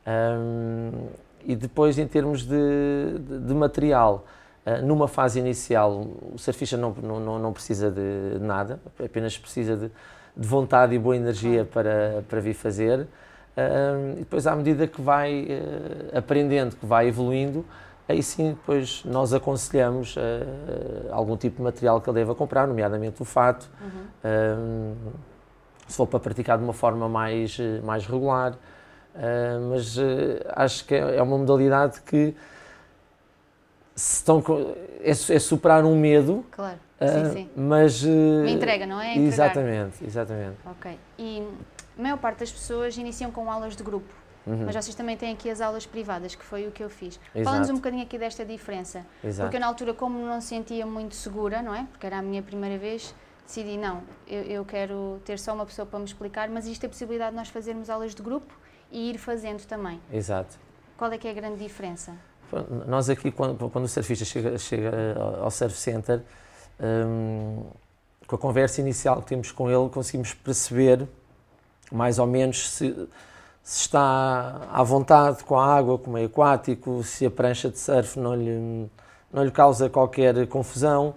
[0.08, 1.08] Um,
[1.46, 4.26] e depois, em termos de, de, de material,
[4.66, 9.92] uh, numa fase inicial, o surfista não, não, não precisa de nada, apenas precisa de,
[10.36, 13.06] de vontade e boa energia para, para vir fazer.
[13.58, 15.48] Um, e depois, à medida que vai
[16.14, 17.66] aprendendo, que vai evoluindo,
[18.08, 23.22] aí sim depois nós aconselhamos uh, algum tipo de material que ele deva comprar, nomeadamente
[23.22, 24.96] o fato, uhum.
[24.96, 25.14] uh,
[25.88, 29.98] se for para praticar de uma forma mais, mais regular, uh, mas
[30.56, 32.36] acho que é, uma modalidade que
[33.96, 34.44] estão,
[35.02, 36.78] é, é, superar um medo, claro.
[37.02, 37.50] sim, sim.
[37.56, 38.04] mas...
[38.04, 39.18] Me entrega, não é?
[39.18, 40.58] Exatamente, exatamente.
[40.66, 41.48] Ok, e
[41.98, 44.27] a maior parte das pessoas iniciam com aulas de grupo.
[44.48, 44.66] Uhum.
[44.66, 47.20] Mas vocês também têm aqui as aulas privadas, que foi o que eu fiz.
[47.44, 49.06] Fala-nos um bocadinho aqui desta diferença.
[49.22, 49.46] Exato.
[49.46, 51.86] Porque eu, na altura, como não sentia muito segura, não é?
[51.92, 53.14] Porque era a minha primeira vez,
[53.46, 56.90] decidi, não, eu, eu quero ter só uma pessoa para me explicar, mas existe a
[56.90, 58.54] possibilidade de nós fazermos aulas de grupo
[58.90, 60.00] e ir fazendo também.
[60.12, 60.58] Exato.
[60.98, 62.14] Qual é que é a grande diferença?
[62.88, 64.92] Nós aqui, quando, quando o surfista chega, chega
[65.42, 66.22] ao Surf Center,
[66.80, 67.64] um,
[68.26, 71.08] com a conversa inicial que temos com ele, conseguimos perceber
[71.92, 73.08] mais ou menos se,
[73.68, 77.78] se está à vontade com a água, com o meio aquático, se a prancha de
[77.78, 78.90] surf não lhe,
[79.30, 81.14] não lhe causa qualquer confusão.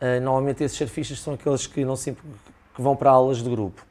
[0.00, 2.24] Uh, normalmente esses surfistas são aqueles que, não sempre,
[2.74, 3.86] que vão para aulas de grupo.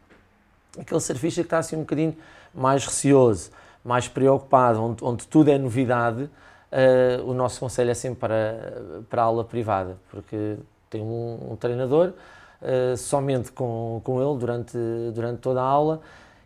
[0.77, 2.13] Aquele surfista que está assim um bocadinho
[2.53, 3.49] mais receoso,
[3.81, 9.21] mais preocupado, onde, onde tudo é novidade, uh, o nosso conselho é sempre para, para
[9.21, 10.57] a aula privada, porque
[10.89, 12.11] tem um, um treinador
[12.61, 14.77] uh, somente com, com ele durante,
[15.13, 16.01] durante toda a aula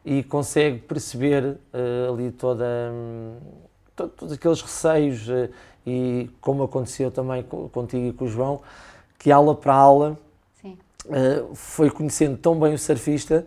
[0.05, 2.63] e consegue perceber uh, ali toda,
[2.93, 3.37] um,
[3.95, 5.49] to, todos aqueles receios uh,
[5.85, 8.61] e como aconteceu também contigo e com o João,
[9.17, 10.17] que aula para aula
[11.53, 13.45] foi conhecendo tão bem o surfista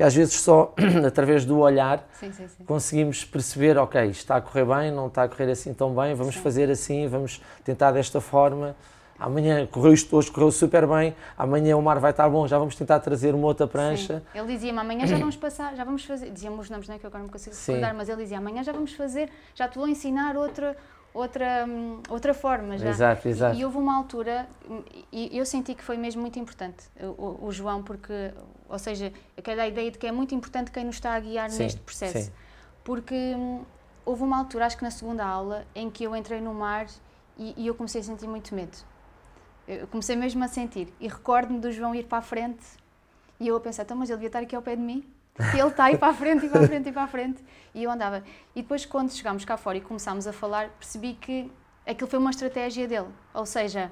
[0.00, 0.72] que às vezes só
[1.06, 2.64] através do olhar sim, sim, sim.
[2.64, 6.36] conseguimos perceber, ok, está a correr bem, não está a correr assim tão bem, vamos
[6.36, 8.74] fazer assim, vamos tentar desta forma
[9.20, 12.74] amanhã correu isto hoje, correu super bem, amanhã o mar vai estar bom, já vamos
[12.74, 14.20] tentar trazer uma outra prancha.
[14.32, 14.38] Sim.
[14.38, 17.04] Ele dizia-me, amanhã já vamos passar, já vamos fazer, dizia-me os nomes, não é que
[17.04, 19.86] eu agora não consigo recordar, mas ele dizia, amanhã já vamos fazer, já te vou
[19.86, 20.74] ensinar outra,
[21.12, 22.88] outra, hum, outra forma já.
[22.88, 23.56] Exato, exato.
[23.56, 24.48] E, e houve uma altura,
[25.12, 26.84] e eu senti que foi mesmo muito importante,
[27.18, 28.32] o, o João, porque,
[28.68, 31.62] ou seja, aquela ideia de que é muito importante quem nos está a guiar sim,
[31.62, 32.26] neste processo.
[32.26, 32.32] Sim.
[32.82, 33.60] Porque hum,
[34.06, 36.86] houve uma altura, acho que na segunda aula, em que eu entrei no mar
[37.38, 38.89] e, e eu comecei a sentir muito medo
[39.66, 40.92] eu comecei mesmo a sentir.
[41.00, 42.64] E recordo-me do João ir para a frente
[43.40, 45.02] e eu a pensar, então, mas ele devia estar aqui ao pé de mim.
[45.54, 47.44] E ele está aí para a frente, e para a frente, e para a frente.
[47.74, 48.22] E eu andava.
[48.54, 51.50] E depois, quando chegámos cá fora e começámos a falar, percebi que
[51.86, 53.08] aquilo foi uma estratégia dele.
[53.32, 53.90] Ou seja,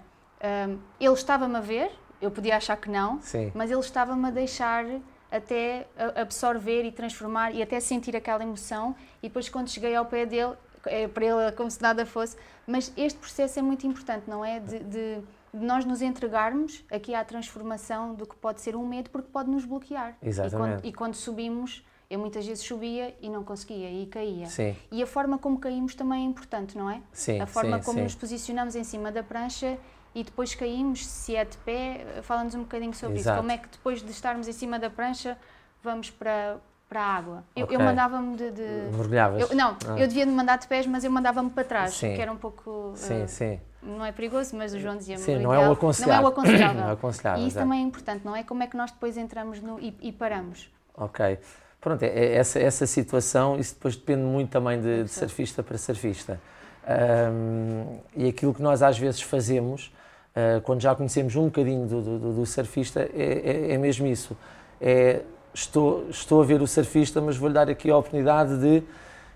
[0.68, 3.50] um, ele estava-me a ver, eu podia achar que não, Sim.
[3.54, 4.84] mas ele estava-me a deixar
[5.30, 8.94] até absorver e transformar e até sentir aquela emoção.
[9.22, 10.54] E depois, quando cheguei ao pé dele,
[10.84, 12.36] é para ele como se nada fosse.
[12.66, 14.60] Mas este processo é muito importante, não é?
[14.60, 19.28] de, de nós nos entregarmos aqui à transformação do que pode ser um medo, porque
[19.30, 20.16] pode nos bloquear.
[20.22, 20.78] Exatamente.
[20.78, 24.46] E quando, e quando subimos, eu muitas vezes subia e não conseguia e caía.
[24.46, 24.76] Sim.
[24.90, 27.00] E a forma como caímos também é importante, não é?
[27.12, 27.40] Sim.
[27.40, 28.04] A forma sim, como sim.
[28.04, 29.78] nos posicionamos em cima da prancha
[30.14, 33.36] e depois caímos, se é de pé, fala-nos um bocadinho sobre Exato.
[33.36, 33.40] isso.
[33.40, 35.36] Como é que depois de estarmos em cima da prancha
[35.82, 36.56] vamos para,
[36.88, 37.44] para a água.
[37.54, 37.76] Eu, okay.
[37.76, 38.50] eu mandava-me de.
[38.50, 39.50] de Mergulhavas?
[39.50, 39.98] Eu, não, ah.
[39.98, 42.14] eu devia de mandar de pés, mas eu mandava-me para trás, sim.
[42.14, 42.92] que era um pouco.
[42.94, 46.22] Sim, uh, sim não é perigoso, mas o João dizia-me Sim, não, é o aconselhável.
[46.22, 46.80] não é o aconselhável.
[46.82, 47.44] não é aconselhável.
[47.44, 48.42] E isso também é importante, não é?
[48.42, 50.70] Como é que nós depois entramos no, e, e paramos.
[50.96, 51.38] Ok.
[51.80, 55.78] Pronto, é, é essa, essa situação, isso depois depende muito também de, de surfista para
[55.78, 56.40] surfista.
[56.88, 59.92] Um, e aquilo que nós às vezes fazemos,
[60.34, 64.36] uh, quando já conhecemos um bocadinho do, do, do surfista, é, é, é, mesmo isso.
[64.80, 65.22] É,
[65.54, 68.82] estou, estou a ver o surfista, mas vou-lhe dar aqui a oportunidade de.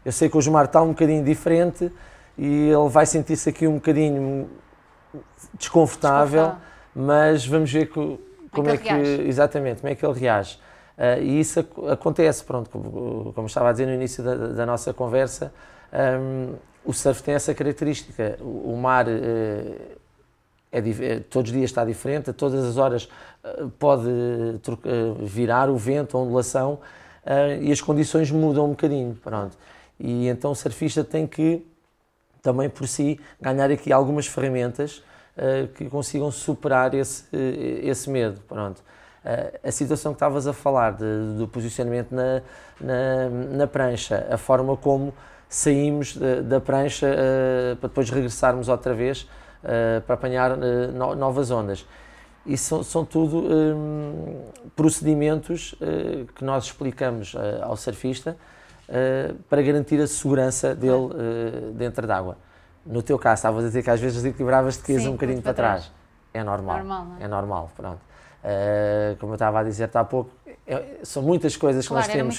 [0.04, 1.92] Eu sei que o Jumar está um bocadinho diferente,
[2.36, 4.48] e ele vai sentir-se aqui um bocadinho
[5.54, 6.54] desconfortável,
[6.94, 8.18] mas vamos ver que,
[8.50, 10.58] como é que, é que exatamente como é que ele reage.
[10.96, 14.66] Uh, e isso ac acontece, pronto, como, como, estava a dizer no início da, da
[14.66, 15.52] nossa conversa,
[15.92, 18.36] um, o surf tem essa característica.
[18.40, 19.10] O, o mar uh,
[20.70, 23.08] é, é, todos os dias está diferente, a todas as horas
[23.44, 24.08] uh, pode
[25.20, 26.78] virar o vento, a ondulação,
[27.60, 29.56] e as condições mudam um bocadinho, pronto.
[29.98, 31.64] E então o surfista tem que
[32.42, 35.02] também por si ganhar aqui algumas ferramentas
[35.36, 38.40] uh, que consigam superar esse, uh, esse medo.
[38.48, 38.82] Pronto.
[39.24, 42.42] Uh, a situação que estavas a falar de, do posicionamento na,
[42.80, 45.14] na, na, prancha, a forma como
[45.48, 47.06] saímos de, da prancha
[47.78, 49.28] para depois regressarmos outra vez
[50.06, 51.86] para apanhar no, novas ondas.
[52.44, 55.74] Isso são, são tudo um, procedimentos
[56.34, 58.36] que nós explicamos ao surfista
[58.88, 62.36] uh, para garantir a segurança dele uh, dentro d'água.
[62.84, 65.84] No teu caso, estavas a dizer que às vezes desequilibravas-te que um bocadinho para trás.
[65.84, 66.02] trás.
[66.34, 66.78] É normal.
[66.78, 67.24] normal é?
[67.24, 67.28] é?
[67.28, 68.00] normal, pronto.
[68.42, 70.30] Uh, como eu estava a dizer há pouco,
[70.66, 72.38] é, são muitas coisas claro, que nós temos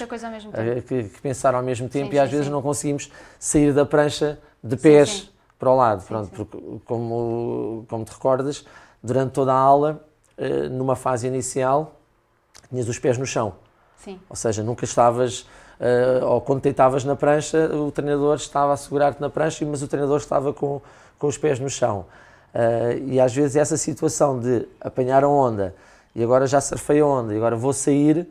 [0.86, 2.52] que, que, pensar ao mesmo tempo sim, e às sim, vezes sim.
[2.52, 6.04] não conseguimos sair da prancha de pés para o lado.
[6.06, 8.66] Pronto, porque, como, como te recordas,
[9.02, 10.06] durante toda a aula,
[10.72, 11.98] numa fase inicial,
[12.70, 13.56] tinhas os pés no chão.
[14.30, 15.48] Ou seja, nunca estavas
[15.84, 19.88] uh, ou quando deitavas na prancha, o treinador estava a segurar-te na prancha, mas o
[19.88, 20.82] treinador estava com,
[21.20, 22.06] com os pés no chão.
[22.54, 25.76] Uh, e às vezes essa situação de apanhar a onda
[26.16, 28.28] e agora já surfei a onda e agora vou sair,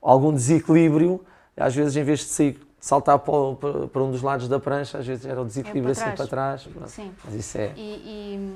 [0.00, 1.20] algum desequilíbrio
[1.56, 4.98] às vezes, em vez de sair, saltar para, para, para um dos lados da prancha,
[4.98, 6.68] às vezes era o desequilíbrio É para assim para trás.
[6.86, 7.12] Sim.
[7.24, 7.72] Mas isso é.
[7.76, 8.54] E, e,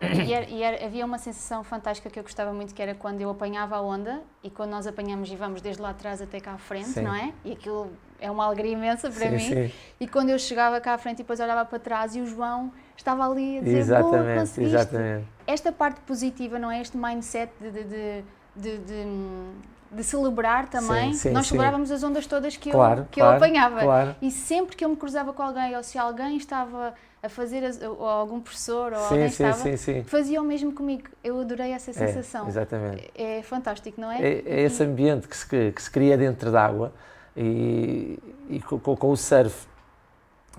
[0.00, 3.20] e era- e era- havia uma sensação fantástica que eu gostava muito, que era quando
[3.20, 6.52] eu apanhava a onda e quando nós apanhamos e vamos desde lá atrás até cá
[6.52, 7.02] à frente, Sim.
[7.02, 7.32] não é?
[7.44, 9.68] E aquilo é uma alegria imensa para sim, mim.
[9.68, 9.72] sim.
[10.00, 12.72] E quando eu chegava cá à frente e depois olhava para trás e o João
[12.96, 14.76] estava ali a dizer, Exatamente, conseguiste.
[14.76, 15.26] exatamente.
[15.46, 16.80] Esta parte positiva, não é?
[16.80, 21.12] Este mindset de, de, de, de, de- celebrar também.
[21.12, 21.50] Sim, sim, nós sim.
[21.54, 23.80] celebrávamos as ondas todas que, Claro, eu, que claro, eu apanhava.
[23.80, 24.16] claro.
[24.20, 26.94] E sempre que eu me cruzava com alguém, ou se alguém estava
[27.24, 30.02] a fazer, as- ou algum professor, ou Sim, alguém sim, estava, sim, sim.
[30.04, 31.08] fazia o mesmo comigo.
[31.22, 32.46] Eu adorei essa É, sensação.
[32.48, 33.10] exatamente.
[33.14, 34.20] É, fantástico, não é?
[34.22, 36.92] É, é esse ambiente que se, que, se cria dentro d'água
[37.36, 38.18] e,
[38.50, 39.66] e com, com- o surf,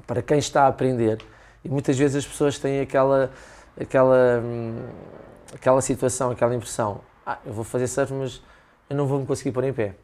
[0.07, 1.19] para quem está a aprender,
[1.63, 3.31] e muitas vezes as pessoas têm aquela,
[3.79, 4.75] aquela, hum,
[5.53, 8.41] aquela situação, aquela impressão, ah, eu vou fazer surf, mas
[8.89, 9.95] eu não vou me conseguir pôr em pé.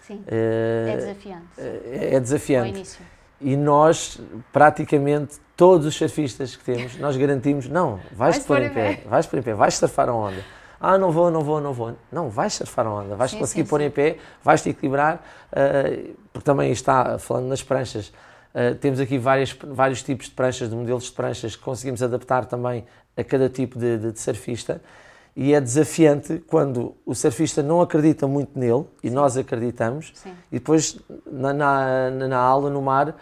[0.00, 1.60] Sim, É, é desafiante.
[1.60, 2.98] é, é desafiante.
[3.40, 4.18] E nós,
[4.52, 9.08] praticamente, todos os surfistas que temos, nós garantimos, não, vais-te Vais pôr em pé, pé.
[9.08, 10.44] vais pôr em pé, vais surfar a onda.
[10.80, 11.94] Ah, não vou, não vou, não vou.
[12.12, 13.86] Não, vais surfar a onda, vais Sim, conseguir sim, pôr sim.
[13.86, 18.12] em pé, vais-te equilibrar, eh, porque também está, falando nas pranchas,
[18.52, 22.44] eh, temos aqui várias, vários tipos de pranchas, de modelos de pranchas que conseguimos adaptar
[22.46, 22.84] também
[23.16, 24.80] a cada tipo de, de- de surfista.
[25.36, 30.12] E é desafiante quando o surfista não acredita muito nele e nós acreditamos,
[30.52, 33.16] e depois na, na, na aula, no mar,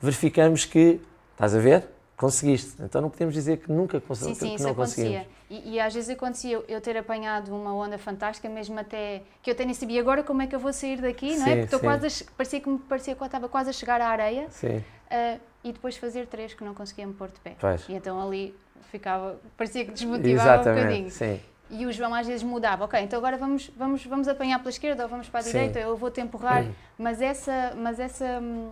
[0.00, 1.00] verificamos que,
[1.36, 1.84] estás a ver?
[2.16, 2.82] Conseguiste.
[2.82, 5.04] Então não podemos dizer que nunca cons Sim, sim, que isso acontecia.
[5.04, 5.26] conseguimos.
[5.50, 9.54] E, e às vezes acontecia eu- ter apanhado uma onda fantástica, mesmo até que eu
[9.54, 11.50] até nem sabia agora como é que eu vou sair daqui, não é?
[11.50, 11.86] Sim, Porque estou sim.
[11.86, 14.82] quase a parecia que me parecia que eu estava quase a chegar à areia Sim,
[15.10, 17.54] ah, e depois fazer três que não conseguia me pôr de pé.
[17.60, 17.86] pois.
[17.86, 18.54] E então ali
[18.90, 21.06] ficava, parecia que desmotivava um bocadinho.
[21.08, 21.40] Exatamente, sim.
[21.68, 25.02] E o João às vezes mudava, ok, então agora vamos, vamos, vamos apanhar pela esquerda
[25.02, 25.50] ou vamos para a Sim.
[25.50, 26.64] direita, eu vou-te empurrar,
[26.96, 28.70] mas essa, mas essa, hum,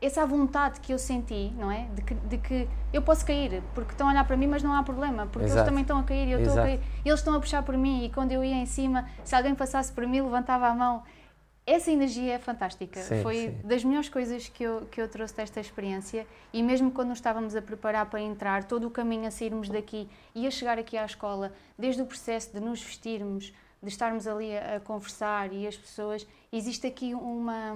[0.00, 1.86] essa vontade que eu senti, não é?
[1.94, 4.72] De que, de que eu posso cair, porque estão a olhar para mim, mas não
[4.72, 5.68] há problema, porque eles Exato.
[5.68, 6.80] também estão a cair e eu estou a cair.
[7.04, 9.92] Eles estão a puxar por mim e quando eu ia em cima, se alguém passasse
[9.92, 11.02] por mim, levantava a mão.
[11.66, 13.00] Essa energia é fantástica.
[13.00, 13.60] Sim, Foi sim.
[13.62, 16.26] das melhores coisas que eu, que eu trouxe desta experiência.
[16.52, 20.08] E mesmo quando nos estávamos a preparar para entrar, todo o caminho a sairmos daqui
[20.34, 24.56] e a chegar aqui à escola, desde o processo de nos vestirmos, de estarmos ali
[24.56, 27.72] a, a conversar e as pessoas, existe aqui uma,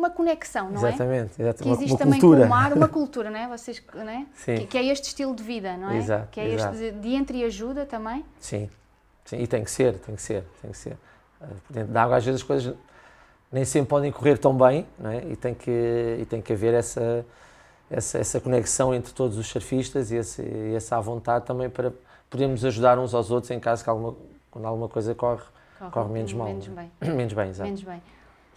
[0.00, 0.88] uma conexão, não é?
[0.88, 1.62] Exatamente, exatamente.
[1.62, 2.40] Que existe uma também cultura.
[2.40, 3.48] com o mar, uma cultura, não é?
[3.48, 4.26] Vocês, não é?
[4.34, 4.56] Sim.
[4.56, 5.98] Que, que é este estilo de vida, não é?
[5.98, 6.74] Exato, que é exato.
[6.74, 8.24] este de, de entreajuda também.
[8.38, 8.68] Sim,
[9.24, 10.96] sim, e tem que ser, tem que ser, tem que ser.
[11.40, 12.74] Eh, Dentro da água às vezes as coisas
[13.52, 15.24] nem sempre podem correr tão bem, não é?
[15.24, 17.24] E tem que e tem que haver essa
[17.90, 21.92] essa, essa conexão entre todos os surfistas e, esse, e essa à vontade também para
[22.28, 24.14] podermos ajudar uns aos outros em caso que alguma
[24.50, 25.42] quando alguma coisa corre
[25.88, 26.90] Corre menos mal, Menos não bem.
[27.00, 27.64] menos bem, exato.
[27.64, 28.02] Menos bem.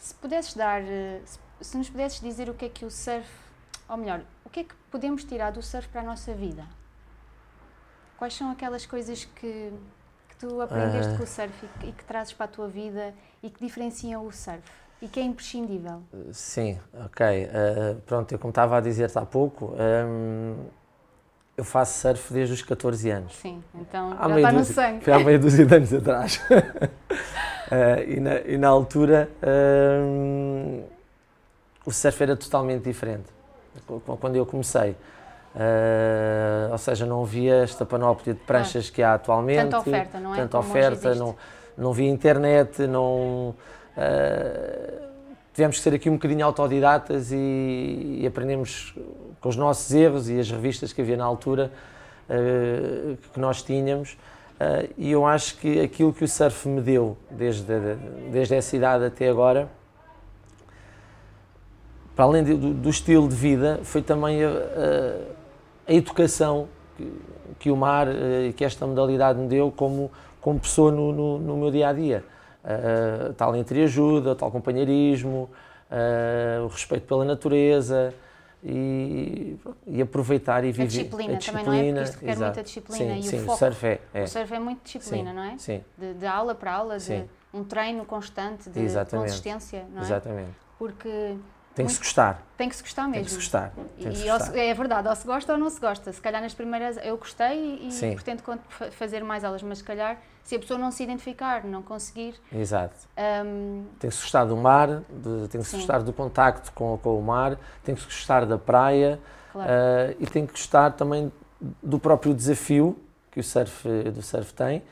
[0.04, 1.22] Se pudesses dar, eh,
[1.62, 3.26] se, nos pudesses dizer o que é que o surf,
[3.88, 6.66] ou melhor, o que é que podemos tirar do surf para a nossa vida?
[8.18, 9.72] Quais são aquelas coisas que,
[10.28, 11.18] que tu aprendeste Ah.
[11.18, 14.26] com o surf e que, e que trazes para a tua vida e que diferenciam
[14.26, 14.70] o surf
[15.02, 16.04] e que é imprescindível?
[16.34, 17.26] Sim, ok.
[17.26, 20.68] Eh, pronto, eu como estava a dizer-te há pouco, ehm,
[21.58, 23.34] eu faço surf desde os 14 anos.
[23.36, 25.04] Sim, então Há já está no sangue.
[25.04, 26.42] Foi há meia dúzia de anos atrás.
[27.72, 30.84] Eh, e, na, e na altura ehm,
[31.86, 33.24] o surf era totalmente diferente.
[33.88, 34.96] Qu- Quando eu comecei.
[35.56, 39.64] Eh, ou seja, não havia esta panóplia de pranchas que há atualmente.
[39.64, 40.38] Tanta oferta, não é?
[40.38, 41.36] Tanta Como oferta, não,
[41.78, 43.56] não havia internet, não.
[43.98, 44.94] eh,
[45.54, 48.94] tivemos que ser aqui um bocadinho autodidatas e, e aprendemos
[49.40, 51.72] com os nossos erros e as revistas que havia na altura
[52.30, 54.18] eh, que nós tínhamos.
[54.60, 57.74] Eh, e eu acho que aquilo que o surf me deu desde,
[58.32, 59.70] desde essa idade até agora,
[62.16, 65.34] para além do, do estilo de vida, foi também a, a-
[65.86, 67.12] a educação que,
[67.60, 71.40] que o mar eh, e que esta modalidade me deu como, como pessoa no, no,
[71.40, 72.24] no meu dia a dia.
[72.66, 75.50] Eh, tal entreajuda, tal companheirismo,
[75.92, 78.14] eh, o respeito pela natureza
[78.64, 80.88] e, e aproveitar e A viver.
[80.88, 81.84] disciplina, também, não é?
[81.84, 83.58] Porque isto requer muita disciplina sim, e o sim, foco.
[83.58, 84.02] surf é.
[84.14, 84.24] é.
[84.24, 85.58] O surf é muito disciplina, Sim, não é?
[85.58, 87.30] Sim, De, de aula para aula, de Sim.
[87.54, 89.28] um treino constante, de Exatamente.
[89.28, 90.06] consistência, não é?
[90.06, 90.52] exatamente.
[90.80, 91.36] Porque
[91.76, 93.26] Tem que se gostar, tem que se gostar tem mesmo.
[93.26, 93.74] que se gostar.
[94.02, 94.54] Tem que se E ou gostar.
[94.54, 96.14] se- é verdade, ou se gosta ou não se gosta.
[96.14, 98.16] Se calhar nas primeiras eu gostei e Sim.
[98.16, 98.42] pretendo
[98.92, 102.96] fazer mais aulas, mas se calhar se a pessoa não se identificar, não conseguir, Exato.
[103.46, 105.78] hum, Tem que se gostar do mar, de- tem que se Sim.
[105.78, 109.20] gostar do contacto com, com o mar, tem que se gostar da praia
[109.52, 111.32] claro, eh, e tem que gostar também
[111.82, 113.00] do próprio desafio
[113.32, 114.84] que o surf, do surf tem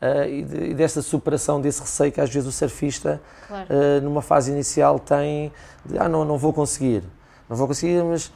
[0.00, 3.68] uh, e, de, e, dessa superação desse receio que às vezes o surfista, claro.
[3.70, 5.52] uh, numa fase inicial, tem
[5.84, 7.02] de, ah, não, não vou conseguir,
[7.48, 8.32] não vou conseguir, mas,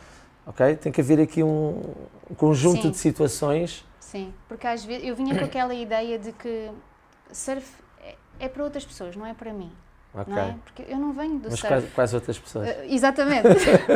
[0.47, 1.83] ok, tem que haver aqui um,
[2.31, 2.91] um conjunto Sim.
[2.91, 3.85] de situações.
[4.11, 6.69] Sim, porque às vezes eu vinha com aquela ideia de que
[7.31, 7.65] surf
[8.03, 9.71] é, é para outras pessoas, não é para mim.
[10.13, 10.35] Ok.
[10.35, 10.57] Não é?
[10.65, 11.69] Porque eu não venho do Mas surf.
[11.69, 12.69] quais, quais outras pessoas?
[12.69, 13.47] Uh, exatamente.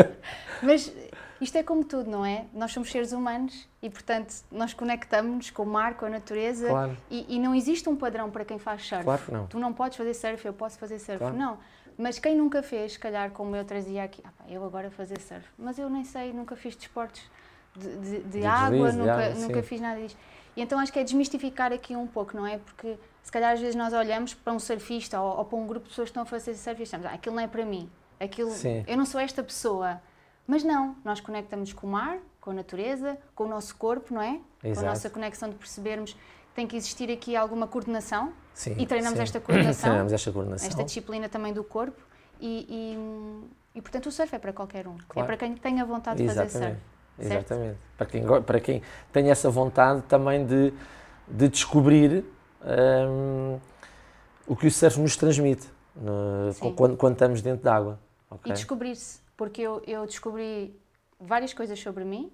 [0.62, 0.92] Mas
[1.40, 2.44] isto é como tudo, não é?
[2.52, 6.96] Nós somos seres humanos e, portanto, nós conectamos-nos com o mar, com a natureza Claro.
[7.10, 9.02] e, e não existe um padrão para quem faz surf.
[9.02, 9.46] Claro que não.
[9.48, 11.18] Tu não podes fazer surf, eu posso fazer surf.
[11.18, 11.36] Claro.
[11.36, 11.58] Não.
[11.98, 15.20] Mas quem nunca fez, se calhar, como eu trazia aqui, ah, pá, eu agora fazer
[15.20, 17.30] surf, mas eu nem sei, nunca fiz desportos de,
[17.76, 20.16] de, de De água, deslize, de nunca, água, nunca fiz nada disso.
[20.56, 22.58] E então acho que é desmistificar aqui um pouco, não é?
[22.58, 25.84] Porque se calhar às vezes nós olhamos para um surfista ou, ou para um grupo
[25.84, 27.90] de pessoas que estão a fazer surf e estamos, ah, aquilo não é para mim,
[28.20, 28.84] aquilo, Sim.
[28.86, 30.00] eu não sou esta pessoa.
[30.46, 34.20] Mas não, nós conectamos com o mar, com a natureza, com o nosso corpo, não
[34.20, 34.38] é?
[34.60, 34.86] Com a Exato.
[34.86, 36.18] nossa conexão de percebermos que
[36.54, 39.22] tem que existir aqui alguma coordenação Sim, e treinamos sim.
[39.22, 40.68] esta coordenação, Treinamos esta coordenação.
[40.68, 42.00] esta disciplina também do corpo
[42.38, 42.66] e,
[43.74, 44.94] e, e, portanto o surf é para qualquer um.
[44.96, 45.26] É Claro.
[45.26, 46.72] para quem tenha vontade de fazer Exatamente.
[46.78, 46.93] surf.
[47.18, 47.52] Certo?
[47.52, 47.78] Exatamente.
[47.96, 50.72] Para quem, para quem tem essa vontade também de,
[51.28, 52.24] de descobrir
[53.08, 53.58] hum,
[54.46, 57.98] o que o surf nos transmite no- quando, quando estamos dentro d'água.
[58.30, 58.50] ok?
[58.50, 60.78] E descobrir-se, porque eu, eu descobri
[61.20, 62.32] várias coisas sobre mim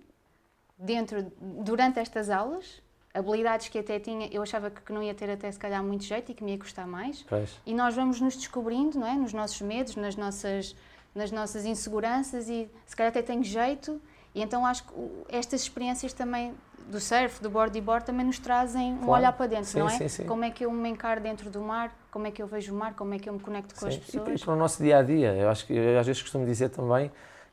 [0.79, 5.51] dentro, durante estas aulas, habilidades que até tinha, eu achava que não ia ter até
[5.51, 7.23] se calhar muito jeito e que me ia custar mais.
[7.29, 7.61] Pois.
[7.67, 9.15] E nós vamos nos descobrindo, não é?
[9.15, 10.75] Nos nossos medos, nas nossas,
[11.15, 14.01] nas nossas inseguranças e se calhar até tenho jeito.
[14.35, 14.93] E então acho que
[15.29, 16.55] estas experiências também
[16.89, 19.13] do surf, do bodyboard, também nos trazem um Claro.
[19.21, 19.97] olhar para dentro, Sim, não é?
[19.97, 20.25] sim, sim.
[20.27, 22.77] Como é que eu me encaro dentro do mar, como é que eu vejo o
[22.77, 23.95] mar, como é que eu me conecto com as.
[23.95, 24.41] E, pessoas.
[24.41, 25.33] e para o nosso dia a dia.
[25.35, 27.11] Eu acho que eu às vezes costumo dizer também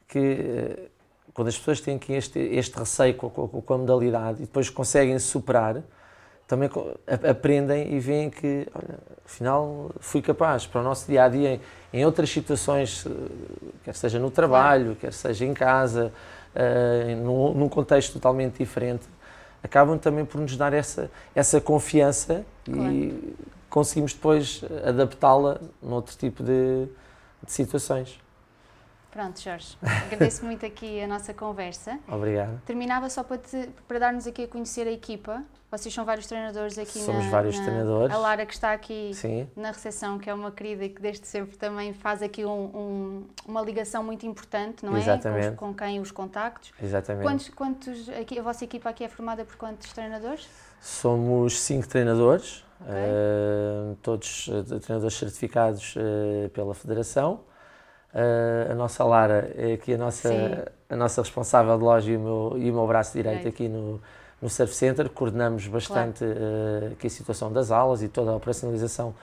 [0.08, 0.88] que eh,
[1.34, 4.70] quando as pessoas têm aqui este, este receio com, com- com a modalidade e depois
[4.70, 5.82] conseguem superar,
[6.48, 6.70] também
[7.30, 11.56] aprendem e veem que, olha, afinal, fui capaz para o nosso dia a dia,
[11.92, 13.10] em, em outras situações, eh,
[13.84, 16.12] quer seja no trabalho, quer seja em casa,
[16.60, 19.06] eh, num, num contexto totalmente diferente,
[19.62, 23.36] acabam também por nos dar essa, essa confiança e
[23.70, 26.88] conseguimos depois adaptá-la noutro tipo de,
[27.46, 28.20] de situações.
[29.12, 31.98] Pronto, Jorge, agradeço muito aqui a nossa conversa.
[32.08, 32.62] Obrigado.
[32.66, 35.44] Terminava só para, te- para dar-nos aqui a conhecer a equipa.
[35.72, 38.14] Vocês são vários treinadores aqui Somos na, vários na- treinadores.
[38.16, 41.26] A Lara que está aqui Sim, na recepção, que é uma querida e que desde
[41.26, 45.00] sempre também faz aqui um- um- uma ligação muito importante, não é?
[45.00, 45.56] Exatamente.
[45.56, 46.72] Com, os- com quem os contactos.
[46.82, 47.24] exatamente.
[47.24, 50.48] Quantos, quantos aqui, a vossa equipa aqui é formada por quantos treinadores?
[50.80, 52.94] Somos cinco treinadores, Ok.
[52.94, 57.42] eh, todos eh, treinadores certificados eh, pela Federação.
[58.72, 60.02] A nossa Lara é aqui a Sim.
[60.04, 63.68] nossa, a nossa responsável de loja e o meu, e o meu braço direito aqui
[63.70, 64.02] no,
[64.42, 65.10] no Surf Center.
[65.10, 69.14] Coordenamos bastante eh, aqui a situação das aulas e toda a operacionalização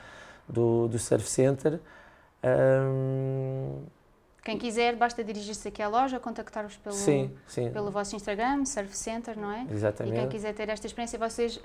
[0.48, 1.80] do, do Surf Center.
[2.42, 3.82] Ahm,
[4.44, 8.94] Quem quiser, basta dirigir-se aqui à loja contactar-vos pelo, sim, sim, pelo vosso Instagram, Surf
[8.96, 9.62] Center, não é?
[9.62, 10.28] E quem exatamente.
[10.28, 11.58] quiser ter esta experiência, vocês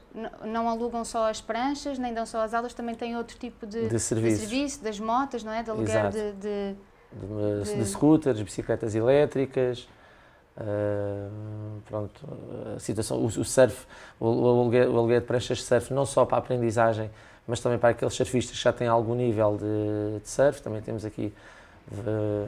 [0.45, 3.82] não alugam só as pranchas, nem dão só as aulas, também têm outro tipo de,
[3.82, 5.61] De de serviço, das motas, não é?
[5.61, 6.17] De aluguer Exato.
[6.17, 9.88] de, de- de, de- scooters, bicicletas elétricas,
[10.57, 11.28] ah,
[11.88, 12.22] pronto,
[12.76, 13.86] a situação, o, o surf,
[14.20, 17.10] o, o, aluguer, o aluguer de pranchas de surf, não só para a aprendizagem,
[17.47, 21.05] mas também para aqueles surfistas que já têm algum nível de, de surf, também temos
[21.05, 21.34] aqui
[21.91, 22.45] ah,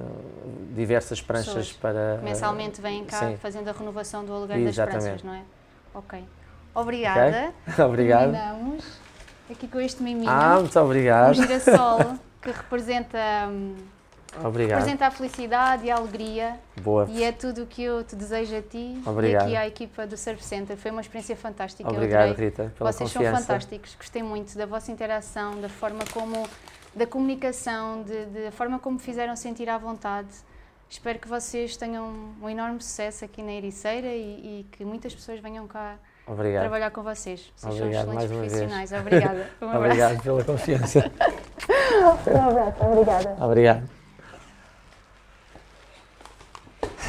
[0.76, 1.72] diversas pranchas Pessoas.
[1.74, 2.20] para...
[2.24, 3.38] mensalmente vêm cá sim.
[3.38, 5.42] fazendo a renovação do aluguer das pranchas, não é?
[5.94, 6.24] Ok.
[6.74, 7.54] Obrigada.
[7.86, 8.32] Obrigado.
[8.32, 9.00] Terminamos
[9.50, 11.34] aqui com este miminho, Ah, muito um obrigado.
[11.34, 13.18] girassol que representa,
[13.50, 13.76] hum,
[14.44, 14.78] Obrigado.
[14.80, 17.06] representa a felicidade e a alegria Boa.
[17.10, 19.44] e é tudo o que eu te desejo a ti Obrigado.
[19.44, 20.78] e aqui à equipa do Surf Center.
[20.78, 21.90] Foi uma experiência fantástica.
[21.90, 22.34] eu Obrigado.
[22.36, 23.42] Rita, pela Vocês são confiança.
[23.46, 26.48] fantásticos, gostei muito da vossa interação, da forma como,
[26.96, 30.30] da comunicação, de, de- da forma como me fizeram sentir à vontade.
[30.90, 35.40] Espero que vocês tenham um enorme sucesso aqui na Ericeira e, e que muitas pessoas
[35.40, 35.96] venham cá
[36.28, 36.64] Obrigado.
[36.64, 37.50] trabalhar com vocês.
[37.56, 38.52] Vocês Obrigado são excelentes uma vez.
[38.54, 38.92] profissionais.
[38.92, 39.50] Obrigada.
[39.62, 39.76] Um.
[39.78, 41.12] Obrigado pela confiança.
[42.02, 42.84] Um abraço.
[42.84, 43.46] Obrigada.
[43.46, 44.01] Obrigado.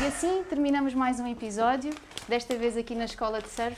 [0.03, 1.95] E assim terminamos mais um episódio,
[2.29, 3.77] desta vez aqui na Escola de Surf.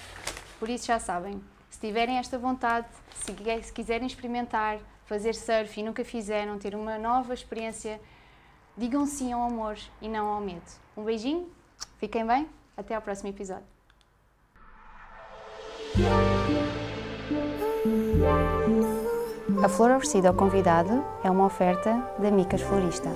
[0.58, 5.78] Por isso já sabem, se tiverem esta vontade, se, qui- se quiserem experimentar, fazer surf
[5.78, 8.00] e nunca fizeram, ter uma nova experiência,
[8.76, 10.62] digam sim ao amor e não ao medo.
[10.96, 11.46] Um beijinho,
[11.98, 13.66] fiquem bem, até ao próximo episódio.
[19.62, 23.10] A flor oferecida ao convidado é uma oferta da Micas Florista.